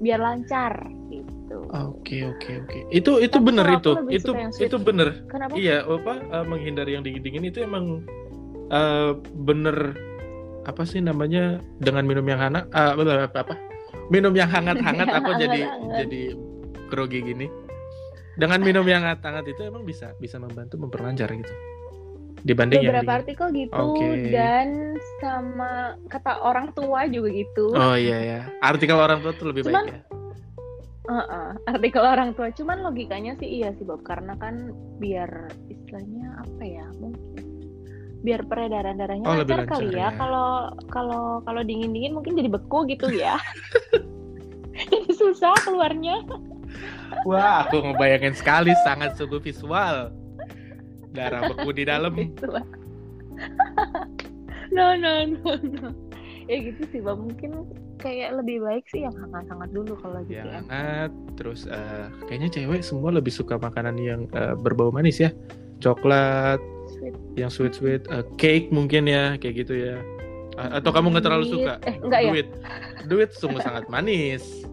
biar 0.00 0.18
lancar 0.18 0.74
gitu 1.08 1.58
Oke, 1.70 2.22
oke, 2.24 2.50
oke. 2.62 2.78
Itu 2.88 3.18
itu 3.18 3.34
Tapi 3.34 3.46
bener 3.46 3.66
itu. 3.74 3.90
Itu 4.08 4.30
itu 4.56 4.76
bener. 4.78 5.26
kenapa 5.26 5.54
Iya, 5.54 5.82
apa 5.82 6.14
eh, 6.18 6.44
menghindari 6.46 6.94
yang 6.94 7.02
dingin-dingin 7.02 7.42
itu 7.44 7.58
emang 7.60 8.06
eh, 8.68 9.12
bener 9.36 9.98
apa 10.62 10.82
sih 10.84 11.00
namanya 11.00 11.58
dengan 11.76 12.06
minum 12.06 12.22
yang 12.22 12.38
hangat 12.38 12.70
eh, 12.70 12.90
apa, 12.92 13.02
apa 13.26 13.38
apa 13.40 13.54
minum 14.08 14.30
yang 14.30 14.46
hangat-hangat 14.46 15.08
aku 15.18 15.30
jadi 15.36 15.60
jadi 15.96 16.20
grogi 16.86 17.18
gini. 17.20 17.46
Dengan 18.34 18.62
minum 18.62 18.86
yang 18.86 19.02
hangat-hangat 19.02 19.44
itu 19.46 19.60
emang 19.62 19.82
bisa 19.82 20.14
bisa 20.16 20.38
membantu 20.38 20.78
memperlancar 20.78 21.28
gitu. 21.28 21.50
Dibanding 22.40 22.80
yang 22.80 22.90
beberapa 22.90 23.04
dingin. 23.06 23.20
artikel 23.20 23.46
gitu 23.52 23.74
Oke. 23.76 24.08
dan 24.28 24.66
sama 25.18 25.70
kata 26.06 26.40
orang 26.40 26.72
tua 26.72 27.04
juga 27.04 27.28
gitu 27.30 27.72
Oh 27.72 27.92
iya 27.94 28.18
ya. 28.18 28.40
Artikel 28.60 28.94
orang 28.94 29.20
tua 29.20 29.32
tuh 29.32 29.50
lebih 29.50 29.64
Cuman- 29.64 29.84
baik 29.84 29.92
ya. 29.92 30.00
Heeh, 31.02 31.48
artikel 31.66 32.00
orang 32.00 32.30
tua. 32.32 32.48
Cuman 32.50 32.80
logikanya 32.80 33.34
sih 33.34 33.50
iya 33.50 33.74
sih 33.74 33.82
Bob, 33.82 34.00
karena 34.00 34.36
kan 34.36 34.70
biar 34.96 35.26
istilahnya 35.66 36.38
apa 36.38 36.62
ya, 36.62 36.86
mungkin 36.94 37.44
biar 38.20 38.46
peredaran 38.46 38.94
darahnya 38.94 39.26
Oh, 39.26 39.34
lebih 39.34 39.58
lancar 39.58 39.74
kali 39.74 39.90
lancar, 39.90 39.96
ya. 39.96 40.06
ya. 40.06 40.08
Kalau 40.14 40.48
kalau 40.86 41.24
kalau 41.42 41.60
dingin 41.60 41.90
dingin 41.90 42.14
mungkin 42.14 42.38
jadi 42.38 42.46
beku 42.46 42.86
gitu 42.86 43.10
ya. 43.10 43.42
jadi 44.76 45.10
susah 45.18 45.56
keluarnya. 45.60 46.22
Wah, 47.26 47.66
aku 47.66 47.82
ngebayangin 47.82 48.32
sekali 48.32 48.70
sangat 48.80 49.18
sungguh 49.18 49.42
visual. 49.42 50.14
Darah 51.10 51.50
beku 51.50 51.70
di 51.72 51.84
dalam. 51.84 52.12
Gitu 52.20 52.46
no 54.70 54.94
no 54.94 55.12
no 55.26 55.50
no. 55.58 55.88
Ya 56.46 56.56
gitu 56.62 56.82
sih 56.90 57.00
Bob. 57.00 57.18
Mungkin 57.22 57.66
kayak 57.98 58.38
lebih 58.40 58.64
baik 58.64 58.84
sih 58.88 59.04
yang 59.04 59.12
hangat-hangat 59.12 59.70
dulu 59.70 59.92
kalau 59.98 60.22
lagi 60.22 60.40
yang 60.40 60.48
hangat 60.66 61.12
terus 61.36 61.68
eh, 61.68 62.08
kayaknya 62.24 62.48
cewek 62.48 62.80
semua 62.80 63.12
lebih 63.12 63.28
suka 63.28 63.60
makanan 63.60 64.00
yang 64.00 64.24
eh, 64.32 64.56
berbau 64.56 64.88
manis 64.88 65.20
ya 65.20 65.28
coklat 65.84 66.56
Sweet. 66.96 67.14
yang 67.36 67.52
sweet 67.52 67.76
sweet 67.76 68.02
eh, 68.08 68.24
cake 68.40 68.72
mungkin 68.72 69.04
ya 69.04 69.36
kayak 69.36 69.68
gitu 69.68 69.74
ya 69.76 69.96
atau 70.56 70.92
kamu 70.92 71.12
nggak 71.12 71.24
terlalu 71.28 71.46
suka 71.48 71.72
Eh, 71.84 71.96
enggak 72.00 72.20
ya? 72.24 72.28
duit 72.32 72.48
duit 73.04 73.30
sungguh 73.36 73.60
sangat 73.60 73.84
manis 73.92 74.64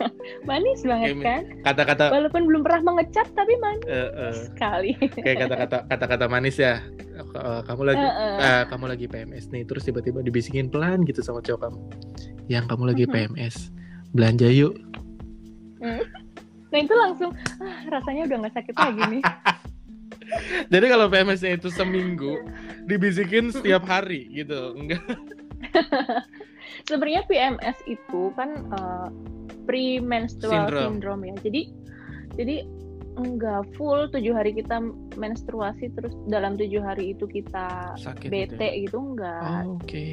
Manis 0.48 0.80
banget 0.82 1.08
Kayak- 1.12 1.22
kan? 1.22 1.42
kata-kata 1.64 2.04
Walaupun 2.10 2.42
belum 2.44 2.62
pernah 2.62 2.82
mengecap 2.84 3.26
tapi 3.32 3.52
manis 3.58 3.84
eh, 3.86 4.10
eh, 4.10 4.34
sekali. 4.46 4.90
kayak 5.14 5.38
kata-kata 5.46 5.76
kata-kata 5.90 6.24
manis 6.26 6.56
ya 6.56 6.80
Eh, 7.12 7.60
kamu 7.62 7.82
lagi 7.86 8.00
Heeh. 8.00 8.34
eh, 8.40 8.62
kamu 8.66 8.84
lagi 8.88 9.06
PMS 9.06 9.52
nih 9.52 9.62
terus 9.62 9.84
tiba-tiba 9.84 10.20
dibisikin 10.20 10.68
pelan 10.68 11.04
gitu 11.04 11.20
sama 11.20 11.38
cowok 11.38 11.68
kamu 11.68 11.78
yang 12.48 12.64
kamu 12.66 12.82
lagi. 12.88 13.04
PMS 13.04 13.68
belanja 14.10 14.48
yuk 14.48 14.74
Nah 16.72 16.78
itu 16.78 16.94
langsung 16.94 17.30
ah, 17.58 17.78
rasanya 17.90 18.24
udah 18.24 18.36
nggak 18.40 18.54
sakit 18.54 18.74
lagi 18.74 19.02
nih. 19.12 19.22
Jadi 20.72 20.86
kalau 20.88 21.06
PMS-nya 21.06 21.52
itu 21.54 21.68
seminggu 21.68 22.40
dibisikin 22.82 23.52
setiap 23.52 23.84
hari 23.84 24.24
gitu, 24.32 24.72
enggak? 24.72 25.04
Sebenarnya 26.82 27.26
PMS 27.26 27.76
itu 27.84 28.32
kan 28.32 28.56
eh, 28.72 29.08
premenstrual 29.64 30.68
Syndrome. 30.68 30.82
syndrome. 30.98 31.22
ya. 31.24 31.34
Jadi 31.42 31.62
jadi 32.32 32.56
enggak 33.12 33.68
full 33.76 34.08
tujuh 34.08 34.32
hari 34.32 34.56
kita 34.56 34.80
menstruasi 35.20 35.92
terus 35.92 36.16
dalam 36.26 36.56
tujuh 36.56 36.80
hari 36.80 37.12
itu 37.12 37.28
kita 37.28 37.92
Sakit 38.00 38.28
bete 38.32 38.56
gitu. 38.56 38.62
ya? 38.62 38.72
gitu 38.88 38.96
enggak. 38.98 39.62
Oh, 39.68 39.76
Oke. 39.76 40.04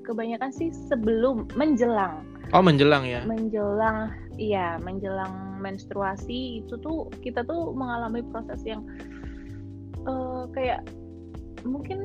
Kebanyakan 0.00 0.50
sih 0.50 0.72
sebelum 0.88 1.46
menjelang 1.54 2.24
Oh 2.50 2.64
menjelang 2.64 3.06
ya? 3.06 3.22
menjelang 3.22 4.10
iya 4.34 4.74
menjelang 4.82 5.60
menstruasi 5.62 6.64
itu 6.64 6.74
tuh 6.80 7.06
kita 7.20 7.44
tuh 7.44 7.70
mengalami 7.76 8.24
proses 8.26 8.58
yang 8.66 8.82
eh, 10.02 10.44
kayak 10.56 10.82
mungkin 11.62 12.00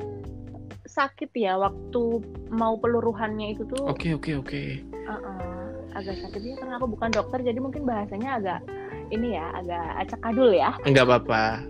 sakit 0.86 1.32
ya 1.34 1.58
waktu 1.58 2.22
mau 2.52 2.78
peluruhannya 2.78 3.56
itu 3.58 3.64
tuh 3.74 3.90
Oke 3.90 4.14
oke 4.14 4.38
oke. 4.38 4.62
uh-uh, 5.08 5.55
agak 5.96 6.16
sakit 6.20 6.40
ya 6.42 6.54
karena 6.56 6.74
aku 6.76 6.86
bukan 6.88 7.10
dokter 7.10 7.38
jadi 7.40 7.58
mungkin 7.58 7.82
bahasanya 7.82 8.30
agak 8.36 8.60
ini 9.08 9.34
ya 9.34 9.46
agak 9.54 9.84
acak-adul 10.02 10.50
ya 10.50 10.70
Enggak 10.82 11.04
apa-apa. 11.06 11.62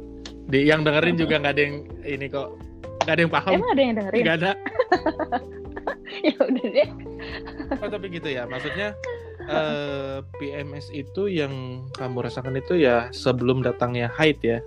Di 0.46 0.62
yang 0.62 0.82
dengerin 0.82 1.16
juga 1.16 1.36
nggak 1.36 1.52
ada 1.52 1.62
yang 1.62 1.76
ini 2.02 2.26
kok. 2.26 2.48
Nggak 3.02 3.14
ada 3.14 3.22
yang 3.22 3.32
paham. 3.32 3.52
emang 3.54 3.70
ada 3.70 3.82
yang 3.82 3.94
dengerin 3.94 4.22
Nggak 4.22 4.36
ada. 4.40 4.52
ya 6.28 6.36
udah 6.38 6.66
deh 6.66 6.88
Oh, 7.76 7.88
tapi 7.88 8.06
gitu 8.08 8.28
ya. 8.28 8.46
Maksudnya 8.46 8.88
eh, 9.42 10.16
PMS 10.38 10.90
itu 10.90 11.26
yang 11.26 11.52
kamu 11.94 12.24
rasakan 12.24 12.56
itu 12.56 12.78
ya 12.78 13.10
sebelum 13.10 13.60
datangnya 13.60 14.10
haid 14.12 14.38
ya. 14.40 14.58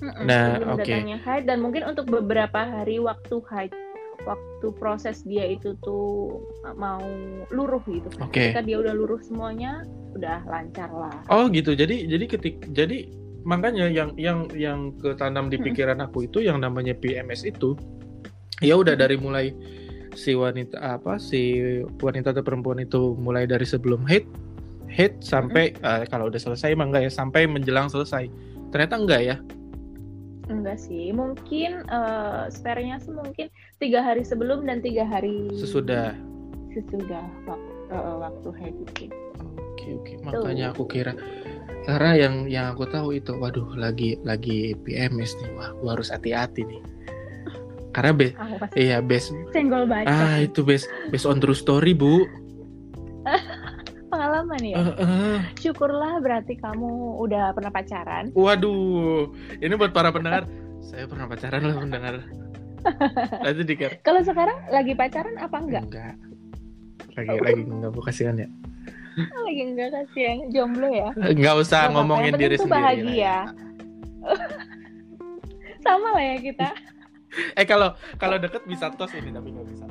Mm-mm, 0.00 0.24
Nah, 0.24 0.56
sebelum 0.56 0.68
oke. 0.74 0.80
datangnya 0.80 1.18
haid 1.20 1.44
dan 1.44 1.58
mungkin 1.60 1.82
untuk 1.84 2.08
beberapa 2.08 2.60
hari 2.62 2.96
waktu 2.96 3.36
haid 3.46 3.72
waktu 4.28 4.66
proses 4.76 5.24
dia 5.24 5.48
itu 5.48 5.76
tuh 5.80 6.40
mau 6.76 7.00
luruh 7.50 7.80
gitu 7.88 8.08
Oke. 8.20 8.52
ketika 8.52 8.60
dia 8.60 8.76
udah 8.80 8.92
luruh 8.92 9.20
semuanya 9.24 9.84
udah 10.14 10.42
lancar 10.46 10.90
lah 10.90 11.14
Oh 11.30 11.46
gitu. 11.50 11.72
Jadi 11.74 12.06
jadi 12.10 12.24
ketik 12.26 12.74
jadi 12.74 13.06
makanya 13.46 13.88
yang 13.88 14.12
yang 14.20 14.50
yang 14.52 14.92
ketanam 15.00 15.48
di 15.48 15.56
Mm-mm. 15.56 15.72
pikiran 15.72 15.98
aku 16.04 16.28
itu 16.28 16.44
yang 16.44 16.60
namanya 16.60 16.92
PMS 16.92 17.48
itu 17.48 17.72
ya 18.60 18.76
udah 18.76 18.92
dari 18.92 19.16
mulai 19.16 19.54
si 20.12 20.36
wanita 20.36 20.76
apa 21.00 21.16
si 21.16 21.56
wanita 22.02 22.34
atau 22.36 22.44
perempuan 22.44 22.82
itu 22.82 23.16
mulai 23.16 23.48
dari 23.48 23.64
sebelum 23.64 24.04
haid 24.04 24.26
haid 24.90 25.22
sampai 25.22 25.72
eh, 25.72 26.02
kalau 26.10 26.28
udah 26.28 26.36
selesai 26.36 26.74
emang 26.74 26.90
enggak 26.92 27.08
ya 27.08 27.12
sampai 27.12 27.46
menjelang 27.46 27.88
selesai. 27.88 28.26
Ternyata 28.74 28.94
enggak 28.98 29.22
ya. 29.22 29.36
Enggak 30.50 30.78
sih 30.82 31.14
mungkin 31.14 31.86
eh 31.86 32.50
spare-nya 32.50 32.98
sih 32.98 33.14
mungkin 33.14 33.46
tiga 33.78 34.02
hari 34.02 34.26
sebelum 34.26 34.66
dan 34.66 34.82
tiga 34.82 35.06
hari 35.06 35.46
Sesudah. 35.54 36.12
sesudah 36.70 37.26
waktu, 37.46 37.72
waktu 37.94 38.48
haid 38.58 38.76
Oke 39.80 39.86
oke. 39.96 40.12
Makanya 40.26 40.74
aku 40.74 40.84
kira 40.90 41.14
karena 41.88 42.12
yang 42.12 42.34
yang 42.46 42.66
aku 42.76 42.84
tahu 42.84 43.16
itu 43.16 43.32
waduh 43.40 43.72
lagi 43.74 44.20
lagi 44.26 44.76
PMS 44.84 45.38
nih. 45.40 45.50
Wah, 45.56 45.70
gua 45.80 45.96
harus 45.96 46.12
hati-hati 46.12 46.66
nih. 46.68 46.82
Karena 47.90 48.12
be 48.14 48.28
iya 48.78 49.02
senggol 49.50 49.82
baca 49.90 50.06
Ah 50.06 50.38
itu 50.38 50.62
based 50.62 50.86
based 51.10 51.26
on 51.26 51.42
true 51.42 51.56
story 51.56 51.90
bu. 51.96 52.28
Pengalaman 54.10 54.60
ya 54.60 54.76
Eh, 54.76 54.90
eh. 54.98 55.38
syukurlah 55.56 56.18
berarti 56.18 56.54
kamu 56.54 56.90
udah 57.18 57.54
pernah 57.54 57.70
pacaran 57.70 58.34
Waduh, 58.34 59.30
ini 59.56 59.72
buat 59.72 59.90
para 59.90 60.10
pendengar. 60.10 60.44
Saya 60.80 61.06
pernah 61.06 61.24
pacaran 61.24 61.62
loh 61.62 61.78
pendengar. 61.78 62.14
Dikira 63.62 63.94
kalau 64.00 64.20
sekarang 64.20 64.56
lagi 64.68 64.92
pacaran 64.92 65.36
apa 65.36 65.56
enggak 65.56 65.84
enggak. 65.86 66.14
Lagi 67.12 67.36
lagi 67.38 67.62
enggak 67.62 67.90
bu 67.90 68.00
kasihan 68.00 68.34
ya. 68.34 68.48
lagi 69.46 69.62
enggak 69.62 69.88
kasihan 69.92 70.38
jomblo 70.48 70.88
ya 70.88 71.10
Enggak 71.14 71.54
usah 71.58 71.90
ngomongin 71.90 72.34
diri 72.34 72.56
sendiri. 72.56 72.72
bahagia. 72.72 73.06
lah 73.06 73.14
ya. 73.14 73.38
sama 75.84 76.08
lah 76.12 76.24
ya 76.24 76.36
kita 76.38 76.68
Eh 77.54 77.62
kalau 77.62 77.94
kalau 78.16 78.36
deket 78.36 78.66
bisa 78.66 78.90
tos 78.90 79.14
ini 79.14 79.30
tapi 79.30 79.50
nggak 79.50 79.68
bisa. 79.68 79.86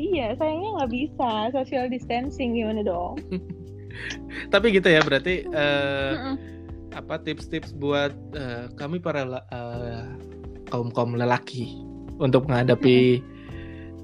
Ya 0.00 0.08
iya 0.08 0.26
sayangnya 0.40 0.70
nggak 0.80 0.92
bisa. 0.96 1.30
Social 1.52 1.84
distancing 1.92 2.56
gimana 2.56 2.80
dong? 2.80 3.20
Tapi 4.52 4.72
gitu 4.72 4.88
ya 4.88 5.04
berarti 5.04 5.44
eh, 5.44 6.12
Mm-mm. 6.16 6.36
apa 6.96 7.20
tips-tips 7.20 7.76
buat 7.76 8.16
eh, 8.32 8.72
kami 8.80 8.96
para 8.96 9.28
kaum 10.72 10.88
kaum 10.88 11.12
lelaki 11.20 11.76
untuk 12.16 12.48
menghadapi 12.48 13.20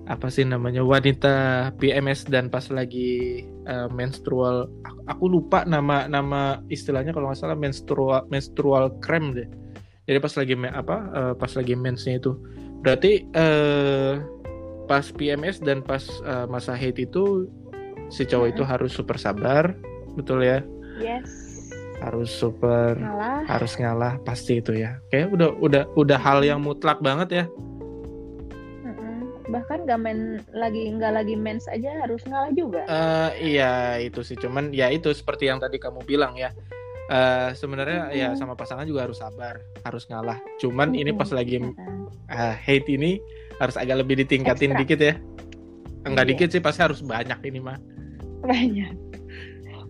apa 0.06 0.30
sih 0.30 0.46
namanya 0.46 0.86
wanita 0.86 1.34
PMS 1.80 2.28
dan 2.28 2.52
pas 2.52 2.68
lagi 2.68 3.42
eh, 3.64 3.88
menstrual. 3.88 4.68
Aku, 4.84 5.00
aku 5.08 5.24
lupa 5.32 5.64
nama 5.64 6.04
nama 6.04 6.60
istilahnya 6.68 7.16
kalau 7.16 7.32
nggak 7.32 7.40
salah 7.40 7.56
menstrual 7.56 8.28
menstrual 8.28 8.92
cream 9.00 9.32
deh. 9.32 9.48
Jadi 10.04 10.18
pas 10.20 10.34
lagi 10.36 10.54
apa 10.60 10.96
eh, 11.08 11.34
pas 11.40 11.52
lagi 11.56 11.72
mensnya 11.72 12.20
itu. 12.20 12.36
Berarti 12.84 13.32
eh, 13.32 14.12
pas 14.86 15.04
PMS 15.10 15.58
dan 15.60 15.82
pas 15.82 16.02
eh, 16.02 16.46
masa 16.46 16.72
haid 16.78 16.96
itu 16.98 17.50
si 18.08 18.22
cowok 18.22 18.48
itu 18.54 18.62
harus 18.62 18.94
super 18.94 19.18
sabar 19.18 19.74
betul 20.14 20.40
ya? 20.42 20.62
Yes. 21.02 21.28
Harus 22.00 22.28
super 22.28 22.96
ngalah. 22.96 23.44
harus 23.48 23.72
ngalah 23.76 24.14
pasti 24.22 24.60
itu 24.62 24.72
ya. 24.76 25.00
Kayak 25.10 25.32
udah 25.34 25.48
udah 25.60 25.82
udah 25.96 26.18
hal 26.20 26.40
yang 26.46 26.62
mutlak 26.62 27.00
banget 27.02 27.44
ya. 27.44 27.44
Bahkan 29.46 29.86
nggak 29.86 30.00
main 30.02 30.42
lagi 30.50 30.90
nggak 30.90 31.12
lagi 31.22 31.34
mens 31.38 31.70
aja 31.70 32.02
harus 32.02 32.20
ngalah 32.26 32.50
juga. 32.52 32.82
Eh 32.84 33.54
iya 33.56 33.96
itu 34.02 34.20
sih. 34.20 34.36
Cuman 34.36 34.74
ya 34.74 34.90
itu 34.90 35.08
seperti 35.14 35.46
yang 35.48 35.62
tadi 35.62 35.78
kamu 35.78 36.02
bilang 36.04 36.34
ya. 36.36 36.52
Eh 37.06 37.54
sebenarnya 37.54 38.10
ya 38.10 38.34
Mm-mm. 38.34 38.38
sama 38.38 38.58
pasangan 38.58 38.84
juga 38.84 39.06
harus 39.06 39.22
sabar 39.22 39.62
harus 39.86 40.04
ngalah. 40.10 40.36
Cuman 40.58 40.92
ini 40.92 41.14
pas 41.14 41.30
lagi 41.30 41.62
eh, 41.62 42.54
hate 42.58 42.90
ini 42.92 43.22
harus 43.56 43.76
agak 43.76 44.04
lebih 44.04 44.20
ditingkatin 44.20 44.72
Ekstra. 44.72 44.80
dikit 44.82 45.00
ya. 45.00 45.14
Enggak 46.06 46.24
Iya. 46.24 46.30
dikit 46.34 46.48
sih 46.52 46.62
pasti 46.62 46.80
harus 46.82 47.00
banyak 47.02 47.38
ini 47.44 47.58
mah. 47.58 47.78
Banyak. 48.42 48.94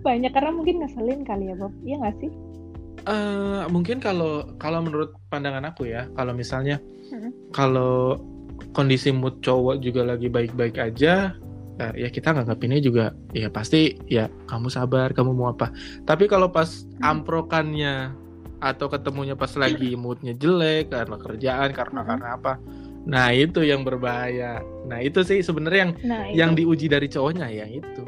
Banyak 0.01 0.31
karena 0.31 0.51
mungkin 0.51 0.81
ngeselin 0.81 1.23
kali 1.23 1.51
ya 1.51 1.55
Bob. 1.59 1.73
Iya 1.83 1.97
nggak 1.99 2.17
sih? 2.23 2.31
Eh 3.07 3.63
mungkin 3.69 3.99
kalau 3.99 4.47
kalau 4.57 4.83
menurut 4.83 5.15
pandangan 5.29 5.63
aku 5.69 5.87
ya 5.87 6.11
kalau 6.15 6.33
misalnya 6.33 6.83
Mm-mm. 7.13 7.31
kalau 7.53 8.19
kondisi 8.73 9.13
mood 9.13 9.39
cowok 9.43 9.79
juga 9.79 10.03
lagi 10.03 10.27
baik-baik 10.27 10.75
aja 10.81 11.37
eh, 11.77 11.93
ya 11.95 12.09
kita 12.09 12.33
nganggapinnya 12.33 12.81
juga 12.81 13.13
ya 13.31 13.47
pasti 13.47 13.95
ya 14.09 14.27
kamu 14.49 14.73
sabar 14.73 15.13
kamu 15.13 15.37
mau 15.37 15.53
apa. 15.53 15.71
Tapi 16.03 16.27
kalau 16.27 16.51
pas 16.51 16.87
amprokannya 17.05 18.11
atau 18.59 18.89
ketemunya 18.89 19.37
pas 19.37 19.53
lagi 19.55 19.93
moodnya 19.95 20.33
jelek 20.33 20.89
karena 20.91 21.17
kerjaan 21.21 21.71
karena 21.77 22.01
karena 22.03 22.29
apa 22.41 22.53
nah 23.07 23.31
itu 23.31 23.63
yang 23.63 23.87
berbahaya 23.87 24.61
nah 24.85 24.99
itu 24.99 25.23
sih 25.23 25.39
sebenarnya 25.41 25.79
yang 25.89 25.93
nah 26.03 26.21
itu 26.27 26.35
yang 26.37 26.51
diuji 26.53 26.87
dari 26.91 27.07
cowoknya 27.07 27.47
yang 27.49 27.71
itu 27.71 28.03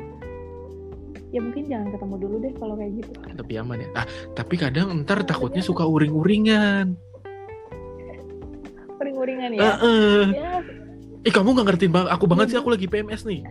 ya 1.29 1.39
mungkin 1.39 1.65
jangan 1.69 1.89
ketemu 1.95 2.15
dulu 2.19 2.37
deh 2.41 2.53
kalau 2.59 2.75
kayak 2.75 2.93
gitu 2.99 3.11
lebih 3.33 3.57
aman 3.63 3.79
ya 3.85 3.89
ah 3.95 4.07
tapi 4.35 4.55
kadang 4.59 4.91
ntar 5.07 5.23
takutnya 5.23 5.63
suka 5.63 5.87
uring-uringan 5.87 6.99
uring-uringan 8.99 9.51
ya 9.55 9.79
Heeh. 9.79 10.23
ya 10.35 10.53
Eh 11.27 11.35
kamu 11.35 11.51
nggak 11.51 11.67
ngertiin 11.67 11.91
bang, 11.91 12.07
aku 12.07 12.31
banget 12.31 12.55
sih 12.55 12.59
aku 12.63 12.71
lagi 12.71 12.87
PMS 12.87 13.27
nih. 13.27 13.43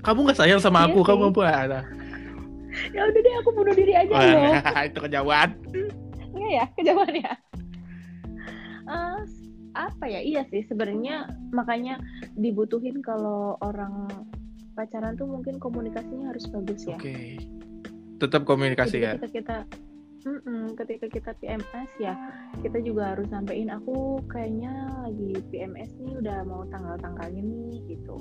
Kamu 0.00 0.24
nggak 0.24 0.38
sayang 0.40 0.56
sama 0.56 0.88
Iya 0.88 0.96
aku, 0.96 1.04
kamu 1.04 1.28
sih. 1.28 1.32
apa? 1.36 1.44
Nah, 1.68 1.84
ya 2.88 3.00
udah 3.04 3.20
deh 3.20 3.34
aku 3.44 3.50
bunuh 3.52 3.74
diri 3.76 3.92
aja 3.92 4.08
loh 4.08 4.40
Wah, 4.48 4.80
itu 4.88 4.98
kejauhan. 4.98 5.48
Enggak 6.32 6.50
ya, 6.56 6.64
kejauhan 6.72 7.14
ya. 7.20 7.32
Eh, 8.90 9.18
apa 9.74 10.04
ya? 10.06 10.20
Iya 10.20 10.42
sih 10.48 10.66
sebenarnya 10.66 11.30
makanya 11.54 11.98
dibutuhin 12.38 13.02
kalau 13.02 13.58
orang 13.62 14.08
pacaran 14.74 15.18
tuh 15.18 15.28
mungkin 15.28 15.60
komunikasinya 15.60 16.32
harus 16.32 16.46
bagus 16.48 16.86
ya. 16.86 16.96
Oke. 16.96 17.38
Tetap 18.20 18.44
komunikasi 18.44 19.00
ya. 19.00 19.16
Ketika 19.16 19.30
kita 19.32 19.56
Mm-mm, 20.20 20.76
ketika 20.76 21.06
kita 21.06 21.30
PMS 21.36 21.90
ya 21.96 22.12
kita 22.60 22.78
juga 22.78 23.12
harus 23.12 23.28
sampein 23.28 23.68
aku 23.68 24.20
kayaknya 24.26 24.72
lagi 25.00 25.32
PMS 25.48 25.96
nih 25.98 26.14
udah 26.18 26.44
mau 26.44 26.62
tanggal-tanggalnya 26.66 27.40
nih 27.40 27.78
gitu. 27.88 28.16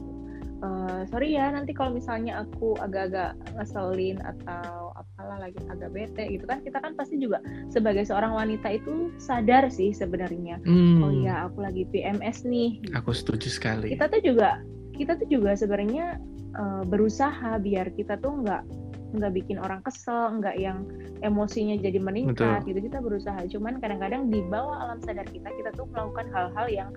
Eh, 0.60 1.02
sorry 1.08 1.34
ya 1.34 1.48
nanti 1.50 1.72
kalau 1.72 1.92
misalnya 1.94 2.42
aku 2.42 2.76
agak-agak 2.78 3.32
ngeselin 3.54 4.20
atau 4.20 4.92
apalah 4.94 5.40
lagi 5.40 5.56
agak 5.66 5.88
bete 5.90 6.28
gitu 6.30 6.44
kan 6.44 6.60
kita 6.60 6.78
kan 6.78 6.92
pasti 6.94 7.16
juga 7.16 7.40
sebagai 7.68 8.04
seorang 8.04 8.32
wanita 8.34 8.68
itu 8.70 9.08
sadar 9.18 9.68
sih 9.68 9.92
sebenarnya 9.92 10.60
Hmm, 10.62 11.00
oh 11.00 11.12
iya 11.14 11.48
aku 11.48 11.64
lagi 11.64 11.88
PMS 11.88 12.44
nih 12.44 12.84
Aku 12.94 13.12
setuju 13.12 13.48
sekali. 13.48 13.88
kita 13.90 14.08
tuh 14.08 14.20
juga 14.20 14.60
kita 14.92 15.16
tuh 15.16 15.28
juga 15.28 15.52
sebenarnya 15.54 16.20
eh, 16.52 16.84
berusaha 16.84 17.56
biar 17.58 17.92
kita 17.94 18.20
tuh 18.20 18.44
nggak 18.44 18.64
nggak 19.10 19.34
bikin 19.41 19.58
orang 19.58 19.82
kesel 19.82 20.38
nggak 20.38 20.56
yang 20.62 20.86
emosinya 21.26 21.76
jadi 21.82 21.98
meningkat 21.98 22.62
gitu 22.65 22.78
kita 22.78 23.02
berusaha. 23.02 23.41
Cuman 23.50 23.82
kadang-kadang 23.82 24.30
di 24.30 24.45
bawah 24.45 24.86
alam 24.86 25.02
sadar 25.02 25.26
kita 25.30 25.50
kita 25.58 25.74
tuh 25.74 25.89
melakukan 25.89 26.30
hal-hal 26.30 26.67
yang 26.69 26.89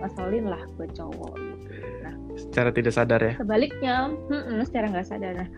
ngeselin 0.00 0.48
lah 0.48 0.62
buat 0.80 0.90
cowok 0.96 1.34
gitu. 1.36 1.68
Nah 2.04 2.14
Secara 2.38 2.70
tidak 2.72 2.94
sadar 2.96 3.20
ya. 3.20 3.34
sebaliknya 3.36 4.08
mm-mm, 4.08 4.64
secara 4.64 4.86
nggak 4.88 5.08
sadar. 5.08 5.32
Nah 5.36 5.48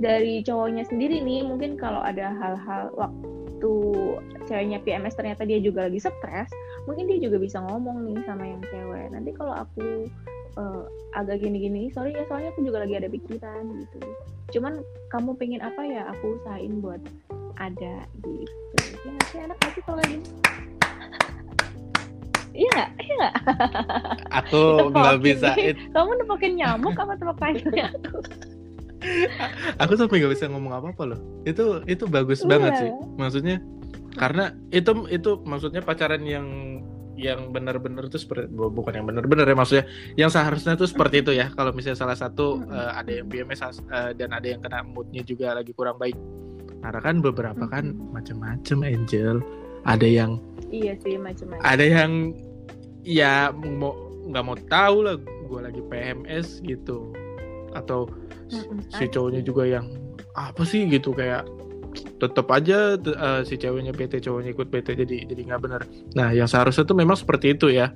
dari 0.00 0.42
cowoknya 0.42 0.84
sendiri 0.90 1.22
nih 1.22 1.46
mungkin 1.46 1.78
kalau 1.78 2.02
ada 2.02 2.34
hal-hal 2.34 2.90
waktu 2.98 3.72
ceweknya 4.44 4.82
PMS 4.82 5.14
ternyata 5.16 5.46
dia 5.46 5.62
juga 5.62 5.86
lagi 5.88 6.02
stres 6.02 6.50
mungkin 6.84 7.08
dia 7.08 7.16
juga 7.22 7.40
bisa 7.40 7.62
ngomong 7.64 8.04
nih 8.08 8.18
sama 8.26 8.44
yang 8.44 8.62
cewek. 8.68 9.06
Nanti 9.12 9.30
kalau 9.36 9.54
aku 9.64 10.08
eh, 10.54 10.82
agak 11.12 11.40
gini-gini. 11.40 11.90
Sorry 11.90 12.12
ya 12.12 12.24
soalnya 12.26 12.50
aku 12.50 12.62
juga 12.62 12.82
lagi 12.82 12.94
ada 12.94 13.08
pikiran 13.08 13.62
gitu. 13.74 13.98
Cuman 14.50 14.80
kamu 15.08 15.30
pengen 15.34 15.60
apa 15.60 15.82
ya 15.82 16.10
aku 16.10 16.38
usahain 16.38 16.78
buat 16.78 17.00
ada 17.56 17.94
gitu. 18.20 18.76
Ya 19.04 19.10
nggak 19.10 19.26
sih? 19.28 19.38
Anak 19.40 19.56
pasti 19.58 19.80
kalau 19.82 20.02
gini 20.02 20.22
iya 22.54 22.70
nggak? 22.70 22.90
Iya 22.96 23.14
nggak? 23.18 23.34
Aku 24.42 24.60
nggak 24.94 25.18
bisa. 25.20 25.48
it- 25.58 25.90
kamu 25.90 26.10
nepokin 26.22 26.54
nyamuk 26.54 26.94
apa 26.94 27.14
tangannya 27.18 27.90
aku 27.90 28.18
aku 29.82 29.92
sampai 29.98 30.16
nggak 30.22 30.32
bisa 30.32 30.46
ngomong 30.48 30.72
apa 30.72 30.86
apa 30.94 31.02
loh. 31.04 31.20
Itu 31.44 31.82
itu 31.84 32.06
bagus 32.06 32.40
Iya. 32.40 32.48
banget 32.48 32.72
sih. 32.78 32.90
Maksudnya 33.18 33.56
karena 34.14 34.54
itu 34.70 34.94
itu 35.10 35.42
maksudnya 35.42 35.82
pacaran 35.82 36.22
yang 36.22 36.46
yang 37.14 37.50
benar-benar 37.50 38.06
tuh 38.06 38.18
seperti 38.18 38.50
bu- 38.50 38.68
bukan 38.68 38.90
yang 38.92 39.06
benar-benar 39.06 39.46
ya 39.46 39.54
maksudnya 39.54 39.84
yang 40.14 40.28
seharusnya 40.28 40.74
tuh 40.74 40.84
seperti 40.84 41.22
itu 41.22 41.30
ya. 41.30 41.50
Kalau 41.50 41.70
misalnya 41.70 41.96
salah 41.96 42.14
satu 42.14 42.58
eh, 42.64 42.90
ada 42.92 43.10
yang 43.12 43.26
PMS 43.26 43.60
eh, 43.84 44.10
dan 44.12 44.30
ada 44.30 44.44
yang 44.44 44.58
kena 44.58 44.82
moodnya 44.82 45.22
juga 45.22 45.54
lagi 45.54 45.70
kurang 45.70 45.94
baik. 45.96 46.18
Karena 46.82 47.00
kan 47.00 47.16
beberapa 47.18 47.64
kan 47.64 47.94
Mm-mm. 47.94 48.12
macam-macam 48.12 48.78
Angel. 48.84 49.36
Ada 49.84 50.04
yang 50.04 50.40
iya 50.68 50.96
sih 50.96 51.14
macam-macam 51.14 51.60
ada 51.62 51.84
yang 51.84 52.32
ya 53.00 53.52
mau 53.52 53.94
nggak 54.24 54.44
mau 54.44 54.56
tahu 54.66 54.96
lah 55.02 55.16
gue 55.20 55.60
lagi 55.60 55.80
PMS 55.84 56.58
gitu. 56.60 57.14
Atau 57.72 58.10
si- 58.48 58.58
Mm-mm, 58.58 58.80
si 58.90 59.04
cowoknya 59.06 59.40
juga 59.40 59.64
yang 59.64 59.86
apa 60.34 60.66
sih? 60.66 60.82
gitu 60.84 61.14
kayak 61.14 61.46
tetap 61.94 62.46
aja 62.48 62.94
eh, 62.96 63.40
si 63.42 63.54
ceweknya 63.54 63.90
bete 63.90 64.18
cowoknya 64.18 64.50
ikut 64.50 64.68
bete 64.68 64.92
jadi 64.92 65.24
jadi 65.24 65.42
nggak 65.46 65.60
benar 65.60 65.82
nah 66.12 66.30
yang 66.30 66.44
seharusnya 66.44 66.82
tuh 66.82 66.94
memang 66.94 67.14
seperti 67.14 67.52
itu 67.52 67.68
ya. 67.68 67.94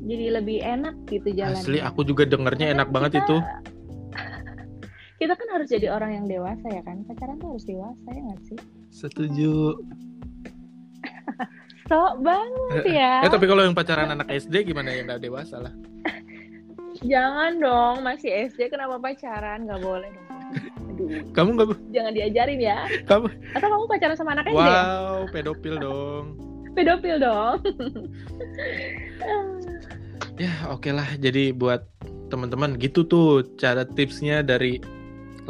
Jadi 0.00 0.26
lebih 0.32 0.64
enak 0.64 1.04
gitu 1.04 1.28
jalannya. 1.30 1.60
Asli 1.60 1.78
aku 1.78 2.00
juga 2.00 2.24
dengernya 2.24 2.72
Karena 2.72 2.76
enak 2.80 2.88
banget 2.88 3.10
kita- 3.12 3.24
itu. 3.24 3.36
Kita 5.20 5.34
kan 5.34 5.48
harus 5.50 5.66
jadi 5.66 5.90
orang 5.90 6.14
yang 6.14 6.24
dewasa 6.24 6.64
ya 6.64 6.80
kan? 6.80 7.02
Pacaran 7.02 7.36
tuh 7.36 7.50
harus 7.50 7.66
dewasa 7.66 8.06
ya 8.06 8.20
nggak 8.22 8.40
sih? 8.46 8.58
Setuju. 8.88 9.76
Sok 11.90 12.14
banget 12.22 12.84
ya. 12.86 13.26
eh 13.26 13.28
tapi 13.28 13.44
kalau 13.44 13.66
yang 13.66 13.74
pacaran 13.74 14.08
anak 14.08 14.30
SD 14.30 14.62
gimana? 14.64 14.94
Yang 14.94 15.04
udah 15.10 15.18
dewasa 15.18 15.56
lah. 15.58 15.74
Jangan 17.04 17.58
dong 17.58 17.96
masih 18.00 18.30
SD 18.48 18.70
kenapa 18.70 18.96
pacaran? 18.96 19.66
Nggak 19.66 19.82
boleh 19.82 20.08
dong 20.08 20.27
aduh. 20.54 21.08
Kamu 21.32 21.48
nggak 21.56 21.68
jangan 21.92 22.12
diajarin 22.14 22.60
ya. 22.60 22.78
Kamu? 23.04 23.26
Atau 23.54 23.68
kamu 23.68 23.84
pacaran 23.86 24.16
sama 24.16 24.32
anak 24.34 24.50
SD? 24.50 24.56
Ya? 24.56 24.64
wow 24.64 25.18
pedofil 25.30 25.76
dong. 25.80 26.24
Pedofil 26.74 27.16
dong. 27.20 27.58
Ya 30.38 30.54
oke 30.70 30.94
lah. 30.94 31.18
Jadi 31.18 31.50
buat 31.50 31.82
teman-teman 32.30 32.78
gitu 32.78 33.02
tuh 33.02 33.42
cara 33.58 33.82
tipsnya 33.82 34.46
dari 34.46 34.78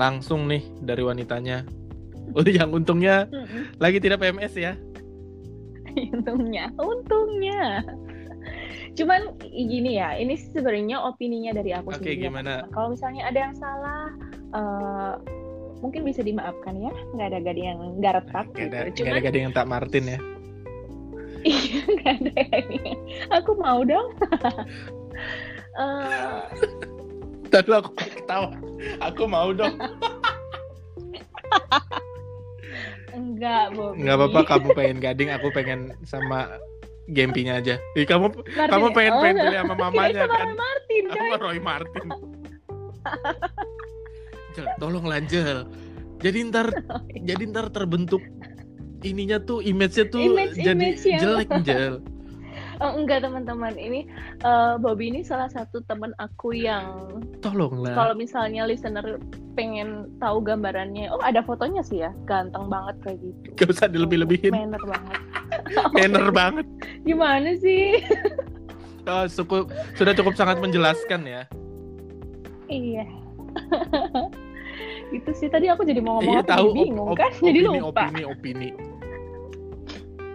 langsung 0.01 0.49
nih 0.49 0.65
dari 0.81 1.05
wanitanya. 1.05 1.69
Oh 2.33 2.45
yang 2.59 2.73
untungnya 2.73 3.29
lagi 3.77 4.01
tidak 4.01 4.25
PMS 4.25 4.57
ya. 4.57 4.73
Untungnya 6.17 6.73
untungnya 6.81 7.85
cuman 8.99 9.21
gini 9.47 9.97
ya 9.97 10.19
ini 10.19 10.35
sebenarnya 10.35 10.99
opininya 10.99 11.55
dari 11.55 11.71
aku 11.71 11.95
Oke, 11.95 12.03
sendiri 12.03 12.27
gimana? 12.27 12.67
kalau 12.75 12.91
misalnya 12.93 13.23
ada 13.31 13.39
yang 13.39 13.55
salah 13.55 14.11
eh, 14.53 15.13
mungkin 15.79 16.03
bisa 16.03 16.27
dimaafkan 16.27 16.75
ya. 16.75 16.91
Nggak 17.15 17.27
ada 17.31 17.39
gading 17.39 17.67
yang 17.71 17.79
nggak 18.03 18.13
retak 18.19 18.47
Gak 18.51 18.59
ada, 18.59 18.59
gitu. 18.59 18.67
gak 18.67 18.83
ada 18.83 18.91
cuman 18.99 19.19
gading 19.23 19.43
yang 19.47 19.55
tak 19.55 19.69
Martin 19.71 20.05
ya? 20.05 20.19
Iya 21.47 21.81
nggak 21.87 22.15
ada 22.19 22.33
gading 22.51 22.99
aku 23.31 23.51
mau 23.57 23.81
dong. 23.87 24.09
Eh, 25.79 26.43
Tadi 27.55 27.71
aku 27.71 27.95
ketawa. 27.99 28.51
Aku 28.99 29.31
mau 29.31 29.55
dong. 29.55 29.79
Enggak 33.15 33.75
Bobby 33.75 34.03
nggak 34.03 34.17
apa-apa 34.19 34.41
kamu 34.47 34.69
pengen 34.75 34.99
gading 34.99 35.31
aku 35.31 35.49
pengen 35.51 35.95
sama 36.03 36.51
Gempinya 37.09 37.57
aja. 37.57 37.81
Ih, 37.97 38.05
kamu 38.05 38.29
Martin 38.53 38.69
kamu 38.69 38.87
ya? 38.87 38.95
pengen 38.95 39.13
Oh, 39.17 39.21
pengen 39.25 39.37
pilih 39.41 39.59
sama 39.65 39.75
mamanya 39.75 40.23
sama 40.29 40.37
kan? 40.37 40.47
Roy 40.47 40.57
Martin 40.61 41.03
coy 41.09 41.17
sama 41.17 41.37
Roy 41.41 41.59
Martin. 41.59 42.07
Jel, 44.53 44.67
tolong 44.77 45.07
lanjut 45.07 45.65
jadi 46.19 46.39
ntar 46.51 46.67
jadi 47.29 47.43
ntar 47.49 47.67
terbentuk 47.71 48.23
ininya 49.07 49.39
tuh 49.39 49.63
image-nya 49.63 50.11
tuh 50.11 50.35
Image- 50.35 50.59
jadi 50.59 50.75
image 50.75 51.03
jelek 51.23 51.49
Jel 51.63 52.03
Oh, 52.79 52.95
enggak 52.95 53.21
teman-teman, 53.21 53.75
ini 53.75 54.07
uh, 54.41 54.79
Bobby 54.79 55.11
ini 55.11 55.21
salah 55.21 55.47
satu 55.47 55.83
teman 55.83 56.15
aku 56.17 56.55
yang 56.55 57.19
Tolonglah. 57.39 57.91
kalau 57.91 58.15
misalnya 58.15 58.65
listener 58.65 59.19
pengen 59.53 60.07
tahu 60.17 60.39
gambarannya, 60.39 61.11
oh 61.11 61.19
ada 61.19 61.41
fotonya 61.41 61.83
sih 61.83 62.01
ya, 62.01 62.15
ganteng 62.25 62.67
banget 62.67 62.95
kayak 63.03 63.19
gitu. 63.19 63.47
Gak 63.57 63.69
usah 63.73 63.87
dilebih-lebihin. 63.87 64.55
Manner 64.55 64.79
banget. 64.81 65.19
Manner 65.97 66.27
banget. 66.41 66.67
Gimana 67.03 67.51
sih? 67.57 67.99
Oh, 69.05 69.27
suku, 69.35 69.67
sudah 69.93 70.15
cukup 70.15 70.35
sangat 70.35 70.59
menjelaskan 70.59 71.23
ya. 71.25 71.43
iya. 72.69 73.03
itu 75.09 75.31
sih 75.35 75.49
tadi 75.49 75.67
aku 75.67 75.83
jadi 75.83 75.99
mau 75.99 76.21
ngomong 76.21 76.31
Iya 76.31 76.43
tahu. 76.45 76.67
bingung 76.71 77.09
op- 77.11 77.19
kan, 77.19 77.33
op- 77.33 77.43
jadi 77.43 77.59
opini, 77.65 77.81
lupa. 77.81 78.03
Opini, 78.05 78.23
opini. 78.23 78.69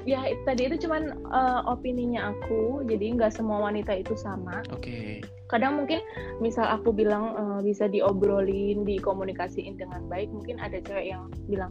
Ya 0.04 0.20
tadi 0.44 0.68
itu 0.68 0.84
cuman 0.84 1.04
uh, 1.28 1.64
opininya 1.66 2.36
aku, 2.36 2.84
jadi 2.84 3.16
nggak 3.16 3.32
semua 3.32 3.64
wanita 3.64 3.96
itu 3.96 4.14
sama. 4.16 4.60
Oke. 4.72 5.24
kadang 5.48 5.78
mungkin 5.78 6.02
misal 6.42 6.66
aku 6.66 6.90
bilang 6.90 7.38
eh, 7.38 7.60
bisa 7.62 7.86
diobrolin 7.86 8.82
dikomunikasiin 8.90 9.78
dengan 9.78 10.02
baik 10.10 10.34
mungkin 10.34 10.58
ada 10.58 10.82
cewek 10.82 11.14
yang 11.14 11.30
bilang 11.46 11.70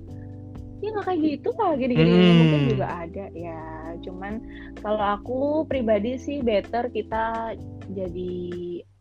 ya 0.79 0.95
nggak 0.95 1.03
kayak 1.03 1.19
gitu 1.19 1.51
lah 1.59 1.75
gini 1.75 1.91
gini 1.91 2.13
Hmm. 2.15 2.37
mungkin 2.39 2.61
juga 2.71 2.87
ada 3.03 3.27
ya 3.35 3.59
cuman 4.07 4.39
kalau 4.79 5.03
aku 5.19 5.39
pribadi 5.67 6.15
sih 6.15 6.47
better 6.47 6.95
kita 6.95 7.59
jadi 7.91 8.33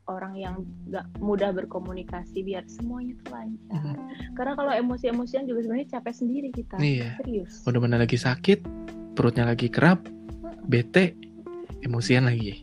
orang 0.10 0.34
yang 0.34 0.56
nggak 0.90 1.06
mudah 1.22 1.54
berkomunikasi 1.54 2.42
biar 2.42 2.66
semuanya 2.66 3.14
tuh 3.22 3.38
lancar 3.38 3.86
karena 4.34 4.54
kalau 4.58 4.74
emosi-emosian 4.74 5.46
juga 5.46 5.62
sebenarnya 5.62 6.02
capek 6.02 6.16
sendiri 6.18 6.50
kita 6.50 6.82
Iya. 6.82 7.22
serius 7.22 7.62
Udah 7.64 7.80
mana 7.80 8.02
lagi 8.02 8.18
sakit, 8.18 8.81
perutnya 9.14 9.48
lagi 9.48 9.68
kerap, 9.68 10.06
bete, 10.66 11.16
emosian 11.84 12.28
lagi. 12.28 12.62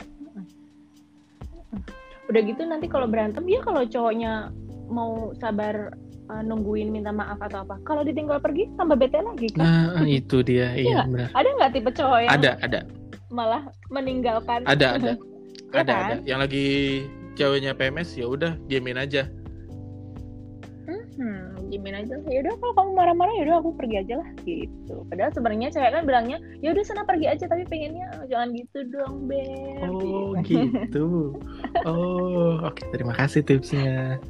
udah 2.29 2.45
gitu 2.45 2.61
nanti 2.69 2.93
kalau 2.93 3.09
berantem 3.09 3.41
ya 3.49 3.65
kalau 3.65 3.89
cowoknya 3.89 4.53
mau 4.93 5.33
sabar 5.41 5.97
uh, 6.29 6.43
nungguin 6.45 6.93
minta 6.93 7.09
maaf 7.09 7.41
atau 7.41 7.65
apa 7.65 7.81
kalau 7.89 8.05
ditinggal 8.05 8.37
pergi 8.37 8.69
tambah 8.77 9.01
bete 9.01 9.17
lagi 9.25 9.49
kan 9.57 9.97
Nah, 9.97 10.05
itu 10.05 10.45
dia. 10.45 10.77
Iya, 10.77 11.09
benar. 11.09 11.33
ada 11.33 11.49
nggak 11.57 11.71
tipe 11.73 11.91
cowok 11.97 12.19
yang 12.29 12.33
Ada, 12.37 12.51
ada, 12.61 12.81
malah 13.33 13.63
meninggalkan 13.89 14.65
ada, 14.69 15.01
ada. 15.01 15.13
Ya 15.69 15.85
ada, 15.85 15.93
kan? 15.93 16.05
ada. 16.09 16.17
Yang 16.25 16.39
lagi 16.49 16.67
ceweknya 17.37 17.73
PMS 17.77 18.17
ya 18.17 18.25
udah 18.25 18.57
diemin 18.73 18.97
aja. 18.97 19.29
Jamin 21.89 22.05
aja 22.05 22.21
ya 22.29 22.39
udah 22.45 22.55
kalau 22.55 22.75
kamu 22.77 22.91
marah-marah 22.93 23.33
ya 23.33 23.43
udah 23.49 23.57
aku 23.59 23.71
pergi 23.75 23.97
aja 23.99 24.15
lah 24.21 24.29
gitu 24.45 24.95
padahal 25.09 25.33
sebenarnya 25.33 25.69
cewek 25.73 25.91
kan 25.91 26.05
bilangnya 26.05 26.37
ya 26.61 26.69
udah 26.71 26.85
sana 26.85 27.03
pergi 27.03 27.27
aja 27.27 27.45
tapi 27.49 27.65
pengennya 27.65 28.07
"Oh, 28.15 28.25
jangan 28.29 28.49
gitu 28.53 28.79
dong 28.93 29.15
beb 29.25 29.89
Oh, 29.89 30.37
Gitu. 30.45 30.69
gitu. 30.69 31.07
Oh, 31.89 32.61
oke. 32.61 32.83
Terima 32.93 33.15
kasih 33.15 33.41
tipsnya. 33.41 34.21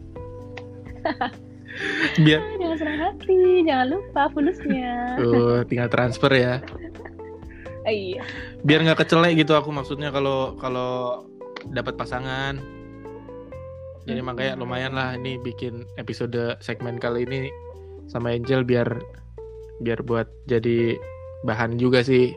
Biar 2.19 2.39
Ah, 2.39 2.55
jangan 2.59 2.77
senang 2.79 2.99
hati 3.01 3.39
jangan 3.65 3.87
lupa 3.89 4.23
fulusnya 4.31 5.19
tuh 5.19 5.67
tinggal 5.67 5.91
transfer 5.91 6.31
ya. 6.31 6.55
Iya 7.89 8.21
Biar 8.63 8.85
nggak 8.85 9.01
kecelek 9.01 9.41
gitu 9.41 9.57
aku 9.57 9.73
maksudnya 9.73 10.13
kalau 10.13 10.55
kalau 10.61 11.25
dapat 11.73 11.97
pasangan. 11.97 12.61
Jadi 14.07 14.21
makanya 14.23 14.55
lumayan 14.57 14.95
lah 14.95 15.17
ini 15.17 15.37
bikin 15.41 15.85
episode 15.99 16.57
segmen 16.61 16.97
kali 16.97 17.27
ini 17.27 17.51
sama 18.09 18.33
Angel 18.33 18.65
biar 18.65 18.89
biar 19.83 20.01
buat 20.07 20.29
jadi 20.47 20.95
bahan 21.45 21.77
juga 21.81 22.05
sih. 22.05 22.33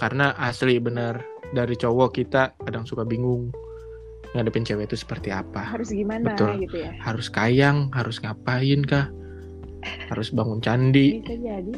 Karena 0.00 0.34
asli 0.34 0.80
bener 0.82 1.22
dari 1.54 1.78
cowok 1.78 2.10
kita 2.16 2.56
kadang 2.66 2.82
suka 2.82 3.06
bingung 3.06 3.54
ngadepin 4.34 4.66
cewek 4.66 4.90
itu 4.90 4.98
seperti 4.98 5.30
apa. 5.30 5.62
harus 5.62 5.94
gimana 5.94 6.34
Betul. 6.34 6.66
gitu 6.66 6.82
ya 6.82 6.90
Harus 6.98 7.30
kayang, 7.30 7.86
harus 7.94 8.18
ngapain 8.18 8.82
kah? 8.82 9.06
Harus 10.10 10.34
bangun 10.34 10.58
candi, 10.58 11.22
bisa 11.22 11.38
jadi 11.38 11.76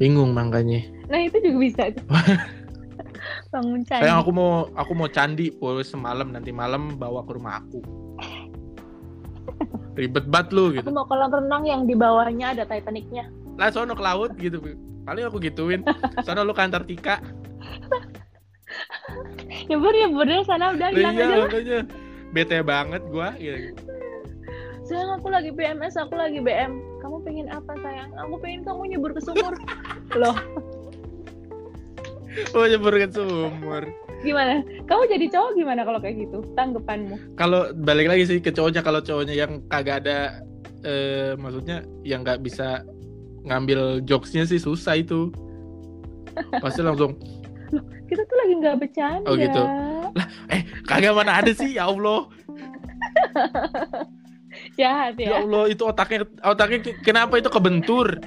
bingung 0.00 0.32
makanya. 0.32 0.80
nah 1.12 1.20
itu 1.20 1.36
juga 1.44 1.58
bisa 1.60 1.82
tuh. 1.92 2.04
bangun 3.52 3.84
candi 3.84 4.00
Sayang 4.06 4.18
aku 4.24 4.30
mau 4.32 4.52
aku 4.72 4.92
mau 4.96 5.08
candi 5.12 5.52
pul 5.52 5.84
semalam 5.84 6.32
nanti 6.32 6.54
malam 6.56 6.96
bawa 6.96 7.20
ke 7.28 7.36
rumah 7.36 7.60
aku. 7.60 7.84
Ribet 10.00 10.24
banget 10.32 10.48
lu 10.56 10.72
gitu. 10.72 10.88
aku 10.88 10.96
mau 10.96 11.04
kolam 11.04 11.28
renang 11.28 11.68
yang 11.68 11.84
di 11.84 11.92
bawahnya 11.92 12.56
ada 12.56 12.64
Titanicnya 12.64 13.28
Lah 13.60 13.68
sono 13.68 13.92
ke 13.92 14.00
laut 14.00 14.32
gitu. 14.40 14.56
Paling 15.04 15.28
aku 15.28 15.36
gituin. 15.36 15.84
Sono 16.24 16.48
lu 16.48 16.56
ke 16.56 16.64
Antartika. 16.64 17.20
ya 19.70 19.76
bur 19.76 19.92
ya 19.92 20.08
deh, 20.08 20.40
sana 20.46 20.72
udah 20.72 20.88
hilang 20.94 21.14
iya 21.14 21.26
aja 21.26 21.36
makanya 21.44 21.78
bete 22.30 22.58
banget 22.62 23.02
gua 23.10 23.34
gitu. 23.38 23.74
sayang 24.86 25.10
aku 25.18 25.28
lagi 25.30 25.50
PMS 25.54 25.94
aku 25.98 26.14
lagi 26.14 26.38
BM 26.38 26.78
kamu 27.02 27.16
pengen 27.26 27.46
apa 27.50 27.72
sayang 27.82 28.10
aku 28.18 28.34
pengen 28.42 28.60
kamu 28.62 28.94
nyebur 28.94 29.10
ke 29.14 29.22
sumur 29.22 29.54
loh 30.20 30.36
Oh 32.54 32.62
nyebur 32.62 32.94
ke 32.94 33.10
sumur. 33.10 33.90
Gimana 34.20 34.60
kamu 34.84 35.02
jadi 35.08 35.26
cowok 35.32 35.50
gimana 35.54 35.80
kalau 35.82 35.98
kayak 35.98 36.16
gitu 36.20 36.38
tanggapanmu 36.52 37.14
Kalau 37.34 37.72
balik 37.72 38.06
lagi 38.06 38.22
sih 38.24 38.38
ke 38.38 38.50
cowoknya 38.50 38.80
kalau 38.80 39.00
cowoknya 39.00 39.32
yang 39.32 39.60
kagak 39.66 40.04
ada 40.04 40.40
eh 40.80 41.32
maksudnya 41.34 41.82
yang 42.02 42.20
nggak 42.20 42.40
bisa 42.40 42.80
ngambil 43.40 44.00
jokesnya 44.02 44.44
sih 44.44 44.56
susah 44.56 44.96
itu. 44.96 45.28
Pasti 46.60 46.80
langsung 46.80 47.16
kita 48.06 48.22
tuh 48.22 48.36
lagi 48.36 48.52
nggak 48.58 48.76
bercanda 48.76 49.24
Oh, 49.24 49.34
gitu. 49.34 49.62
eh 50.50 50.60
kagak 50.84 51.14
mana 51.14 51.40
ada 51.40 51.50
sih 51.50 51.76
ya 51.76 51.86
Allah. 51.86 52.26
jahat 54.78 55.14
Ya 55.16 55.30
ya 55.30 55.34
Allah 55.40 55.64
itu 55.70 55.80
otaknya 55.80 56.26
otaknya 56.42 56.78
ke- 56.82 56.98
kenapa 57.00 57.38
itu 57.38 57.48
kebentur? 57.48 58.18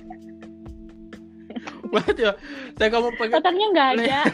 Buat 1.93 2.17
ya, 2.17 2.33
saya 2.73 2.89
kamu 2.89 3.13
pengen, 3.13 3.37
otaknya 3.37 3.65
nggak 3.69 3.87
ada 3.93 4.17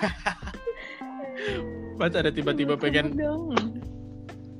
buat 2.00 2.16
ada 2.16 2.32
tiba-tiba 2.32 2.80
pengen 2.80 3.20
dong. 3.20 3.52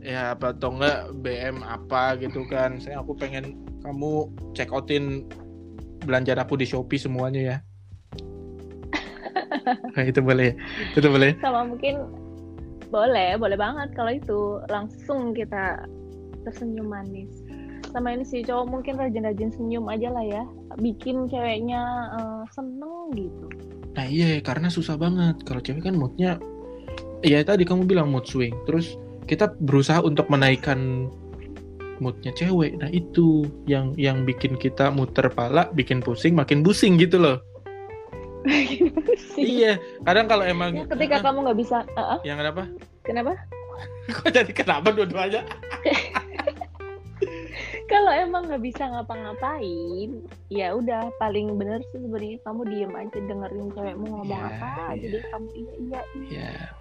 Ya 0.04 0.36
apa 0.36 0.52
atau 0.52 0.76
enggak 0.76 1.16
BM 1.24 1.64
apa 1.64 2.20
gitu 2.20 2.44
kan. 2.52 2.80
Saya 2.84 3.00
aku 3.00 3.16
pengen 3.16 3.56
kamu 3.84 4.28
check 4.52 4.76
outin 4.76 5.24
belanjaan 6.04 6.44
aku 6.44 6.60
di 6.60 6.68
Shopee 6.68 7.00
semuanya 7.00 7.42
ya. 7.42 7.58
Nah, 9.70 10.02
itu 10.02 10.18
boleh, 10.24 10.58
itu 10.98 11.06
boleh. 11.06 11.38
sama 11.46 11.62
mungkin 11.62 12.02
boleh 12.90 13.38
boleh 13.38 13.58
banget 13.60 13.94
kalau 13.94 14.12
itu. 14.12 14.42
Langsung 14.66 15.32
kita 15.38 15.86
tersenyum 16.42 16.90
manis. 16.90 17.30
Sama 17.94 18.14
ini 18.18 18.26
sih 18.26 18.42
cowok 18.42 18.66
mungkin 18.66 18.98
rajin-rajin 18.98 19.54
senyum 19.54 19.86
aja 19.90 20.10
lah 20.10 20.26
ya. 20.26 20.44
Bikin 20.82 21.30
ceweknya 21.30 21.82
eh, 22.18 22.44
seneng 22.54 23.14
gitu. 23.14 23.46
Nah 23.94 24.06
iya 24.10 24.42
karena 24.42 24.74
susah 24.74 24.98
banget. 24.98 25.38
Kalau 25.46 25.62
cewek 25.62 25.86
kan 25.86 25.98
moodnya 25.98 26.42
ya 27.22 27.44
tadi 27.44 27.64
kamu 27.64 27.86
bilang 27.86 28.10
mood 28.10 28.26
swing. 28.26 28.54
Terus 28.66 28.96
kita 29.26 29.54
berusaha 29.62 30.02
untuk 30.02 30.28
menaikkan 30.28 31.10
moodnya 32.00 32.32
cewek. 32.32 32.80
Nah 32.80 32.88
itu 32.90 33.44
yang 33.68 33.92
yang 33.96 34.24
bikin 34.24 34.56
kita 34.56 34.88
muter 34.90 35.28
pala 35.30 35.68
bikin 35.74 36.00
pusing 36.00 36.34
makin 36.34 36.64
pusing 36.64 36.96
gitu 36.96 37.20
loh. 37.20 37.38
Iya 39.36 39.76
kadang 40.04 40.28
kalau 40.28 40.44
emang 40.44 40.72
Ya, 40.74 40.88
ketika 40.88 41.20
Ah, 41.20 41.24
kamu 41.28 41.38
nggak 41.44 41.60
bisa 41.60 41.78
eh, 41.92 42.00
eh, 42.00 42.20
yang 42.24 42.40
kenapa? 42.40 42.64
Kenapa? 43.04 43.32
Kok 44.12 44.32
jadi 44.32 44.52
kenapa 44.52 44.92
dua-duanya? 44.92 45.44
Kalau 47.90 48.14
emang 48.14 48.46
nggak 48.46 48.62
bisa 48.62 48.86
ngapa-ngapain 48.86 50.10
ya 50.48 50.72
udah 50.72 51.10
paling 51.18 51.58
bener 51.58 51.82
sih 51.90 51.98
sebenarnya 52.00 52.38
kamu 52.46 52.62
diem 52.70 52.94
aja 52.94 53.18
dengerin 53.18 53.68
cewekmu 53.74 54.06
ngomong 54.14 54.30
Ya, 54.30 54.46
apa 54.62 54.94
iya. 54.94 55.02
jadi 55.10 55.18
kamu 55.34 55.48
iya 55.50 55.74
iya 55.74 56.00
ya 56.00 56.02
iya. 56.30 56.50
sayang 56.54 56.79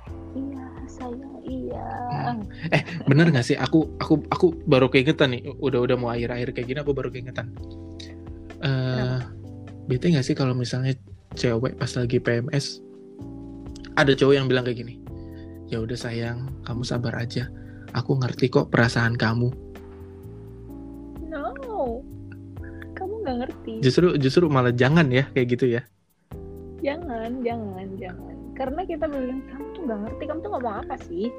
iya. 1.49 1.89
Hmm. 2.29 2.45
bener 3.09 3.33
nggak 3.33 3.47
sih? 3.47 3.57
Aku 3.57 3.97
aku 3.99 4.23
aku 4.29 4.55
baru 4.69 4.93
keingetan 4.93 5.35
nih. 5.35 5.49
Udah 5.59 5.83
udah 5.83 5.97
mau 5.97 6.13
akhir 6.13 6.31
akhir 6.31 6.49
kayak 6.55 6.67
gini 6.71 6.79
aku 6.85 6.93
baru 6.93 7.09
keingetan. 7.09 7.51
Eh 8.63 9.19
bete 9.89 10.13
nggak 10.13 10.25
sih 10.25 10.37
kalau 10.37 10.53
misalnya 10.53 10.93
cewek 11.33 11.81
pas 11.81 11.89
lagi 11.97 12.21
PMS 12.21 12.85
ada 13.97 14.13
cowok 14.13 14.35
yang 14.37 14.47
bilang 14.47 14.69
kayak 14.69 14.85
gini 14.85 15.01
ya 15.69 15.85
udah 15.85 15.97
sayang 15.97 16.49
kamu 16.65 16.83
sabar 16.85 17.15
aja. 17.21 17.49
Aku 17.97 18.21
ngerti 18.21 18.53
kok 18.53 18.69
perasaan 18.69 19.17
kamu. 19.17 19.49
No. 21.29 21.53
Kamu 22.97 23.15
nggak 23.25 23.37
ngerti. 23.45 23.73
Justru 23.81 24.17
justru 24.21 24.45
malah 24.49 24.73
jangan 24.73 25.09
ya 25.09 25.29
kayak 25.33 25.49
gitu 25.57 25.67
ya. 25.77 25.83
Jangan 26.85 27.41
jangan 27.45 27.89
jangan. 27.97 28.37
Karena 28.57 28.81
kita 28.85 29.07
bilang 29.09 29.41
kamu 29.49 29.68
tuh 29.79 29.85
nggak 29.87 29.99
ngerti 30.03 30.23
kamu 30.27 30.39
tuh 30.43 30.51
ngomong 30.51 30.75
apa 30.83 30.95
sih 31.07 31.31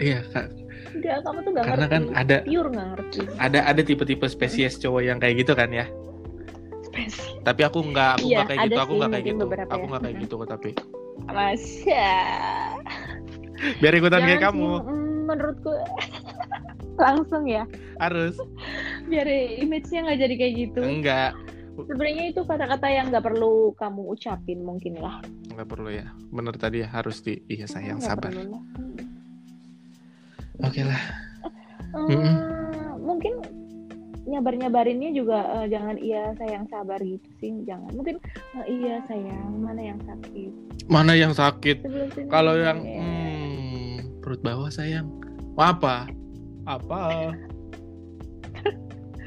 iya 0.00 0.20
Kak. 0.32 0.48
udah 0.96 1.14
kamu 1.20 1.38
tuh 1.44 1.50
nggak 1.52 1.64
karena 1.68 1.86
ngerti 1.86 1.92
kan 1.92 2.02
ada 2.16 2.36
pure 2.42 2.68
nggak 2.72 2.88
ngerti 2.96 3.18
ada 3.36 3.58
ada 3.68 3.82
tipe-tipe 3.84 4.26
spesies 4.26 4.80
cowok 4.80 5.02
yang 5.04 5.18
kayak 5.20 5.44
gitu 5.44 5.52
kan 5.52 5.68
ya 5.68 5.84
depresi. 6.96 7.36
Tapi 7.44 7.60
aku 7.62 7.78
nggak, 7.92 8.10
aku 8.18 8.26
Iya, 8.26 8.36
nggak 8.40 8.48
kayak 8.48 8.60
ada 8.60 8.66
gitu, 8.66 8.80
aku 8.80 8.88
sih 8.88 8.96
nggak 8.98 9.10
kayak 9.12 9.24
gitu, 9.28 9.44
aku 9.44 9.84
ya. 9.84 9.88
nggak 9.92 10.02
kayak 10.02 10.16
gitu 10.24 10.34
kok 10.36 10.48
tapi. 10.48 10.70
Masya. 11.26 12.10
Biar 13.80 13.92
ikutan 13.96 14.20
kayak 14.20 14.40
Jangan 14.40 14.52
kamu, 14.52 14.68
sih, 14.68 14.80
mm, 14.88 15.16
menurutku 15.28 15.72
langsung 17.04 17.42
ya. 17.44 17.64
harus. 18.00 18.34
Biar 19.08 19.26
image-nya 19.60 20.00
nggak 20.08 20.18
jadi 20.24 20.34
kayak 20.36 20.54
gitu. 20.56 20.80
Enggak, 20.80 21.32
Sebenarnya 21.76 22.32
itu 22.32 22.40
kata-kata 22.40 22.88
yang 22.88 23.12
nggak 23.12 23.24
perlu 23.24 23.76
kamu 23.76 24.16
ucapin 24.16 24.64
mungkin 24.64 24.96
lah. 24.96 25.20
Nggak 25.56 25.68
perlu 25.72 25.90
ya. 25.90 26.12
Bener 26.28 26.54
tadi 26.60 26.84
ya, 26.84 26.88
harus 26.92 27.24
di, 27.24 27.40
iya 27.48 27.64
sayang 27.64 27.98
Nggak 27.98 28.08
sabar. 28.12 28.30
lah. 28.36 28.62
Oke 30.64 30.82
lah. 30.84 31.02
Hmm, 31.96 32.08
Mm-mm. 32.12 32.34
Mungkin 33.00 33.34
nyabar-nyabarinnya 34.26 35.14
juga 35.14 35.38
eh, 35.62 35.66
jangan 35.70 35.96
iya 35.96 36.34
sayang 36.36 36.66
sabar 36.68 37.00
gitu 37.00 37.28
sih, 37.40 37.52
jangan. 37.64 37.88
Mungkin 37.96 38.20
eh, 38.60 38.66
iya 38.68 39.00
sayang 39.08 39.64
mana 39.64 39.80
yang 39.80 40.00
sakit. 40.04 40.52
Mana 40.86 41.12
yang 41.16 41.32
sakit? 41.32 41.82
Kalau 42.28 42.54
yang 42.58 42.78
ya. 42.84 43.00
hmm, 43.00 44.20
perut 44.20 44.40
bawah 44.44 44.68
sayang. 44.68 45.08
Apa? 45.56 46.04
Apa? 46.68 47.32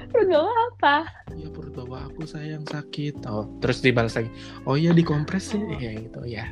Terus 0.09 0.25
nggak 0.25 0.41
apa? 0.43 0.95
Ya 1.31 1.47
perut 1.47 1.73
bawah 1.73 2.05
aku 2.05 2.25
sayang 2.25 2.65
sakit. 2.65 3.23
Oh, 3.25 3.45
terus 3.59 3.79
dibalas 3.79 4.13
lagi. 4.13 4.29
Oh 4.65 4.73
iya 4.73 4.89
dikompres 4.89 5.53
sih. 5.53 5.61
Iya 5.61 6.01
gitu 6.01 6.25
ya. 6.25 6.49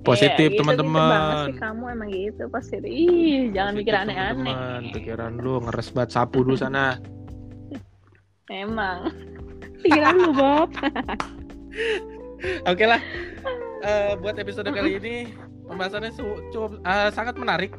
Positif 0.00 0.48
Iya, 0.48 0.56
gitu, 0.56 0.64
gitu 0.64 0.64
banget 0.64 0.80
teman-teman. 0.80 1.46
sih 1.46 1.56
kamu 1.60 1.84
emang 1.92 2.08
gitu 2.08 2.42
positif. 2.48 2.88
Ih, 2.88 3.52
jangan 3.52 3.72
mikir 3.76 3.92
aneh-aneh. 3.92 4.56
Pikiran 4.90 5.36
lu 5.36 5.60
ngeres 5.60 5.92
banget 5.92 6.10
sapu 6.12 6.40
dulu 6.40 6.56
sana. 6.60 6.96
Emang. 8.48 9.12
Pikiran 9.80 10.14
lu, 10.16 10.30
Bob. 10.32 10.72
Oke 12.70 12.84
lah. 12.84 13.00
Eh, 13.80 14.12
buat 14.18 14.36
episode 14.36 14.68
kali 14.68 14.96
ini 14.96 15.14
pembahasannya 15.64 16.12
cukup 16.50 16.80
eh, 16.80 17.10
sangat 17.12 17.36
menarik. 17.36 17.76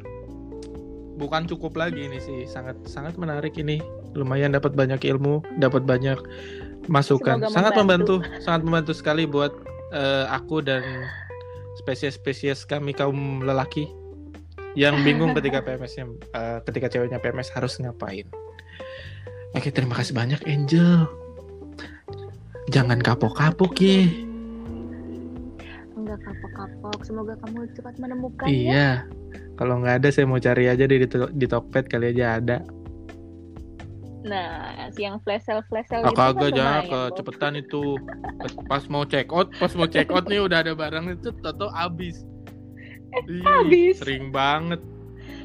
Bukan 1.12 1.44
cukup 1.44 1.76
lagi 1.76 2.06
ini 2.06 2.18
sih, 2.18 2.46
sangat 2.46 2.78
sangat 2.86 3.14
menarik 3.14 3.54
ini. 3.54 3.82
Lumayan 4.12 4.52
dapat 4.52 4.76
banyak 4.76 5.00
ilmu, 5.08 5.40
dapat 5.56 5.84
banyak 5.88 6.18
masukan. 6.90 7.42
Semoga 7.42 7.54
sangat 7.54 7.72
membantu. 7.78 8.20
membantu, 8.20 8.42
sangat 8.44 8.60
membantu 8.66 8.92
sekali 8.92 9.22
buat 9.24 9.52
eh, 9.94 10.26
aku 10.28 10.64
dan 10.64 10.82
spesies-spesies 11.80 12.68
kami 12.68 12.92
kaum 12.92 13.44
lelaki 13.44 13.88
yang 14.76 15.00
bingung 15.06 15.36
ketika 15.36 15.62
PMS-nya 15.62 16.04
eh, 16.34 16.58
ketika 16.66 16.86
ceweknya 16.90 17.18
PMS 17.22 17.52
harus 17.54 17.78
ngapain. 17.80 18.26
Oke, 19.52 19.68
terima 19.68 20.00
kasih 20.00 20.16
banyak 20.16 20.40
Angel. 20.48 21.04
Jangan 22.72 23.04
kapok-kapok 23.04 23.76
ya. 23.84 24.08
Enggak 25.92 26.24
kapok-kapok. 26.24 26.98
Semoga 27.04 27.36
kamu 27.44 27.68
cepat 27.76 27.94
menemukan 28.00 28.48
ya. 28.48 28.56
Iya. 28.56 28.88
Kalau 29.60 29.84
nggak 29.84 30.00
ada 30.00 30.08
saya 30.08 30.24
mau 30.24 30.40
cari 30.40 30.72
aja 30.72 30.88
di 30.88 31.04
di 31.36 31.46
Tokped 31.46 31.92
kali 31.92 32.16
aja 32.16 32.40
ada. 32.40 32.64
Nah, 34.22 34.54
si 34.90 35.02
yang 35.02 35.18
flash 35.20 35.42
sale 35.42 35.66
flash 35.66 35.90
sale 35.90 36.02
Ah, 36.02 36.10
gitu 36.10 36.18
kan 36.18 36.34
kagak 36.38 36.82
kecepetan 37.10 37.52
itu. 37.56 37.98
Pas 38.64 38.84
mau 38.86 39.02
check 39.02 39.26
out, 39.28 39.50
pas 39.58 39.72
mau 39.74 39.84
check 39.84 40.08
out 40.08 40.26
nih 40.26 40.40
udah 40.40 40.62
ada 40.62 40.72
barang 40.72 41.10
itu 41.12 41.34
toto 41.40 41.66
abis. 41.72 42.22
Ih, 43.26 43.42
habis. 43.42 43.98
Sering 43.98 44.30
banget. 44.30 44.78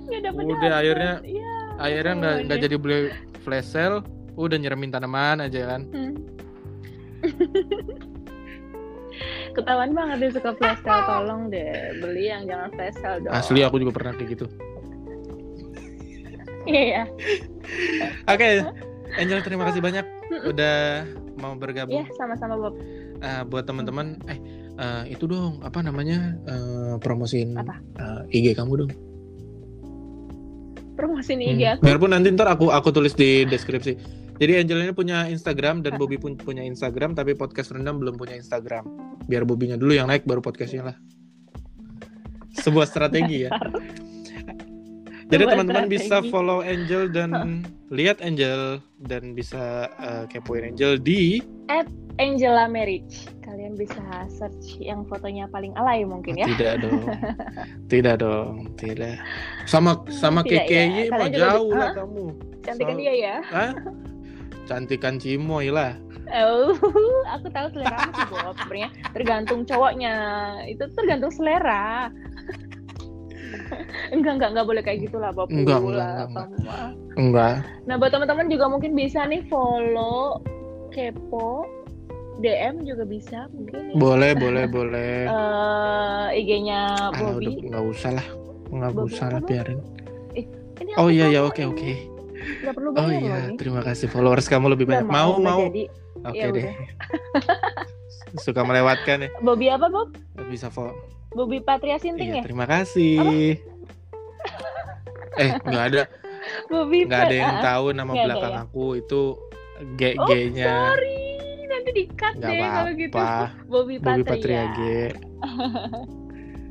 Dapet 0.07 0.39
Udah, 0.39 0.55
dapet. 0.55 0.71
akhirnya- 0.71 1.19
Iya. 1.21 1.53
Akhirnya 1.77 2.13
nggak 2.15 2.35
nggak 2.45 2.59
jadi 2.63 2.75
beli 2.77 2.97
flash 3.41 3.67
sale, 3.67 4.01
udah 4.33 4.57
nyeremin 4.57 4.89
tanaman 4.89 5.41
aja 5.41 5.75
kan. 5.75 5.81
Hmm. 5.89 6.13
Ketahuan 9.53 9.91
banget 9.91 10.17
dia 10.21 10.31
suka 10.31 10.53
flash 10.53 10.81
sale. 10.81 11.01
Tolong 11.03 11.49
deh 11.49 11.73
beli 11.97 12.29
yang 12.29 12.45
jangan 12.45 12.69
flash 12.71 12.97
sale 12.97 13.17
dong. 13.19 13.33
Asli 13.33 13.61
aku 13.61 13.81
juga 13.81 13.89
pernah 13.91 14.13
kayak 14.13 14.37
gitu. 14.37 14.45
Iya. 16.67 17.07
Oke, 18.27 18.47
Angel 19.15 19.39
terima 19.39 19.63
kasih 19.65 19.79
banyak 19.79 20.05
udah 20.45 21.07
mau 21.37 21.53
Iya, 21.53 21.59
bergabung. 21.59 22.03
sama-sama 22.13 22.55
Bob. 22.59 22.75
Eh, 23.17 23.41
buat 23.47 23.63
teman-teman, 23.63 24.19
eh 24.27 24.37
eh, 24.75 25.03
itu 25.09 25.25
dong 25.25 25.63
apa 25.63 25.79
namanya 25.79 26.35
eh, 26.43 26.95
promosiin 26.99 27.55
Apa? 27.55 27.79
eh, 27.97 28.37
IG 28.37 28.53
kamu 28.53 28.73
dong. 28.77 28.91
Promosiin 30.93 31.39
Hmm. 31.39 31.51
IG 31.51 31.61
aku. 31.69 31.81
Biarpun 31.83 32.11
nanti 32.11 32.27
ntar 32.29 32.49
aku 32.49 32.69
aku 32.69 32.89
tulis 32.91 33.13
di 33.13 33.45
deskripsi. 33.45 33.93
Jadi 34.37 34.53
Angel 34.53 34.83
ini 34.83 34.93
punya 34.93 35.25
Instagram 35.25 35.81
dan 35.81 35.97
Bobby 35.97 36.17
pun 36.17 36.37
punya 36.37 36.61
Instagram, 36.61 37.17
tapi 37.17 37.33
podcast 37.33 37.73
rendam 37.73 37.97
belum 37.97 38.17
punya 38.17 38.37
Instagram. 38.37 38.85
Biar 39.25 39.41
Bobbynya 39.43 39.81
dulu 39.81 39.97
yang 39.97 40.05
naik, 40.05 40.29
baru 40.29 40.41
podcastnya 40.41 40.93
lah. 40.93 40.97
Sebuah 42.53 42.85
strategi 42.85 43.45
ya. 43.45 43.53
Jadi 45.27 45.43
teman-teman 45.43 45.85
bisa 45.91 46.23
follow 46.31 46.63
Angel 46.63 47.11
dan 47.15 47.61
lihat 47.91 48.23
Angel 48.23 48.79
dan 49.07 49.35
bisa 49.35 49.91
eh, 49.99 50.23
kepoin 50.31 50.63
Angel 50.75 50.95
di 50.95 51.43
Angela 52.17 52.65
Marriage. 52.65 53.29
Kalian 53.45 53.77
bisa 53.79 54.01
search 54.27 54.81
yang 54.81 55.05
fotonya 55.07 55.47
paling 55.47 55.71
alay 55.77 56.03
mungkin 56.03 56.35
ya. 56.35 56.49
tidak 56.57 56.83
dong, 56.83 57.05
tidak 57.91 58.15
dong, 58.19 58.53
tidak. 58.75 59.15
Sama 59.69 60.03
sama 60.11 60.43
Tidak, 60.43 60.67
KKY 60.67 60.75
ya. 60.75 61.03
juga 61.07 61.27
jauh 61.31 61.71
lah 61.71 61.89
kamu. 61.95 62.25
Cantik 62.65 62.85
kan 62.89 62.95
So- 62.97 63.01
dia 63.01 63.13
ya. 63.15 63.35
Hah? 63.47 63.71
Cantikan 64.67 65.15
Cimoy 65.15 65.71
lah. 65.71 65.95
Oh, 66.27 66.75
aku 67.39 67.47
tahu 67.55 67.71
selera 67.71 68.03
sih 68.11 68.27
Bob. 68.27 68.55
Sebenarnya 68.59 68.89
tergantung 69.15 69.63
cowoknya. 69.63 70.15
Itu 70.67 70.91
tergantung 70.91 71.31
selera. 71.31 72.11
enggak 74.15 74.33
enggak 74.37 74.49
enggak 74.51 74.65
boleh 74.65 74.81
kayak 74.81 74.99
gitulah 75.03 75.31
Bob. 75.31 75.47
Enggak, 75.49 75.79
enggak, 75.79 76.27
enggak, 76.27 76.47
mah. 76.63 76.91
Enggak. 77.15 77.53
Nah, 77.85 77.95
buat 77.95 78.11
teman-teman 78.11 78.47
juga 78.47 78.65
mungkin 78.67 78.91
bisa 78.93 79.25
nih 79.25 79.41
follow 79.47 80.39
kepo 80.89 81.65
DM 82.37 82.85
juga 82.85 83.03
bisa 83.03 83.49
mungkin 83.49 83.91
ya. 83.91 83.95
Boleh, 83.97 84.31
boleh, 84.43 84.63
boleh. 84.65 85.15
Eh, 85.25 86.25
IG-nya 86.37 87.11
udah 87.11 87.33
Bobby. 87.33 87.65
nggak 87.65 87.83
usah 87.83 88.11
lah, 88.13 88.27
nggak 88.69 88.91
Bobby 88.93 89.09
usah 89.09 89.27
lah 89.33 89.41
biarin. 89.41 89.79
Ini 90.77 90.93
Oh 91.01 91.09
iya 91.09 91.25
ya, 91.27 91.41
promoin. 91.41 91.49
oke 91.49 91.63
oke. 91.73 91.91
Perlu 92.61 92.89
Oh 92.93 93.09
iya, 93.09 93.49
ini. 93.49 93.57
terima 93.57 93.81
kasih 93.81 94.05
followers 94.07 94.45
kamu 94.45 94.77
lebih 94.77 94.85
banyak. 94.85 95.09
Mau 95.09 95.33
nggak 95.35 95.41
mau. 95.41 95.59
jadi. 95.65 95.83
Oke 96.21 96.37
Ya 96.37 96.47
deh. 96.53 96.65
Suka 98.45 98.61
melewatkan 98.61 99.25
ya. 99.25 99.29
Bobby 99.41 99.73
apa 99.73 99.89
Bob? 99.89 100.13
Bisa 100.45 100.69
follow. 100.69 100.93
Bobby 101.37 101.61
Patria 101.61 102.01
Sinting 102.01 102.33
Iya, 102.33 102.37
ya? 102.41 102.43
terima 102.43 102.65
kasih. 102.65 103.21
Eh, 105.37 105.53
nggak 105.53 105.85
ada 105.93 106.03
Bobby 106.65 107.05
nggak 107.05 107.21
ada 107.21 107.35
yang 107.37 107.53
ah, 107.53 107.61
tahu 107.61 107.93
nama 107.93 108.09
ada 108.09 108.25
belakang 108.25 108.53
ya? 108.57 108.61
aku 108.65 108.85
itu 108.97 109.21
G 109.93 110.17
Oh, 110.17 110.25
G-nya. 110.25 110.65
sorry. 110.65 111.21
Nanti 111.69 111.89
di-cut 111.93 112.33
Nggak 112.33 112.49
deh 112.49 112.65
kalau 112.65 112.91
gitu. 112.97 113.13
apa-apa. 113.13 113.45
Bobby 113.71 113.95
Bobby 114.01 114.23
Patria. 114.25 114.65
Patria 114.65 114.65
G. 114.73 114.79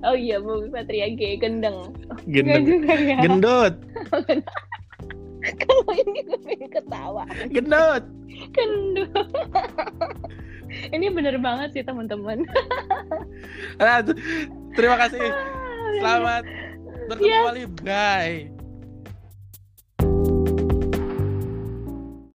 Oh 0.02 0.12
iya, 0.14 0.38
Bobby 0.38 0.68
Patria 0.68 1.06
G 1.08 1.38
gendeng. 1.38 1.94
Gendeng. 2.26 2.62
juga 2.66 2.94
ya. 2.94 3.16
Gendut. 3.22 3.74
Kalau 5.62 5.90
ini 5.92 6.20
gue 6.24 6.38
pengen 6.42 6.70
ketawa. 6.70 7.24
Gendut. 7.49 8.05
Gendut. 8.53 9.28
ini 10.97 11.07
bener 11.09 11.38
banget 11.38 11.68
sih 11.78 11.82
teman-teman. 11.86 12.42
Ah, 13.78 14.03
t- 14.03 14.18
Terima 14.74 14.97
kasih. 14.99 15.22
Ah, 15.22 15.90
Selamat 16.03 16.42
bertemu 17.07 17.26
Yes. 17.26 17.38
kembali. 17.40 17.62
Bye. 17.86 18.55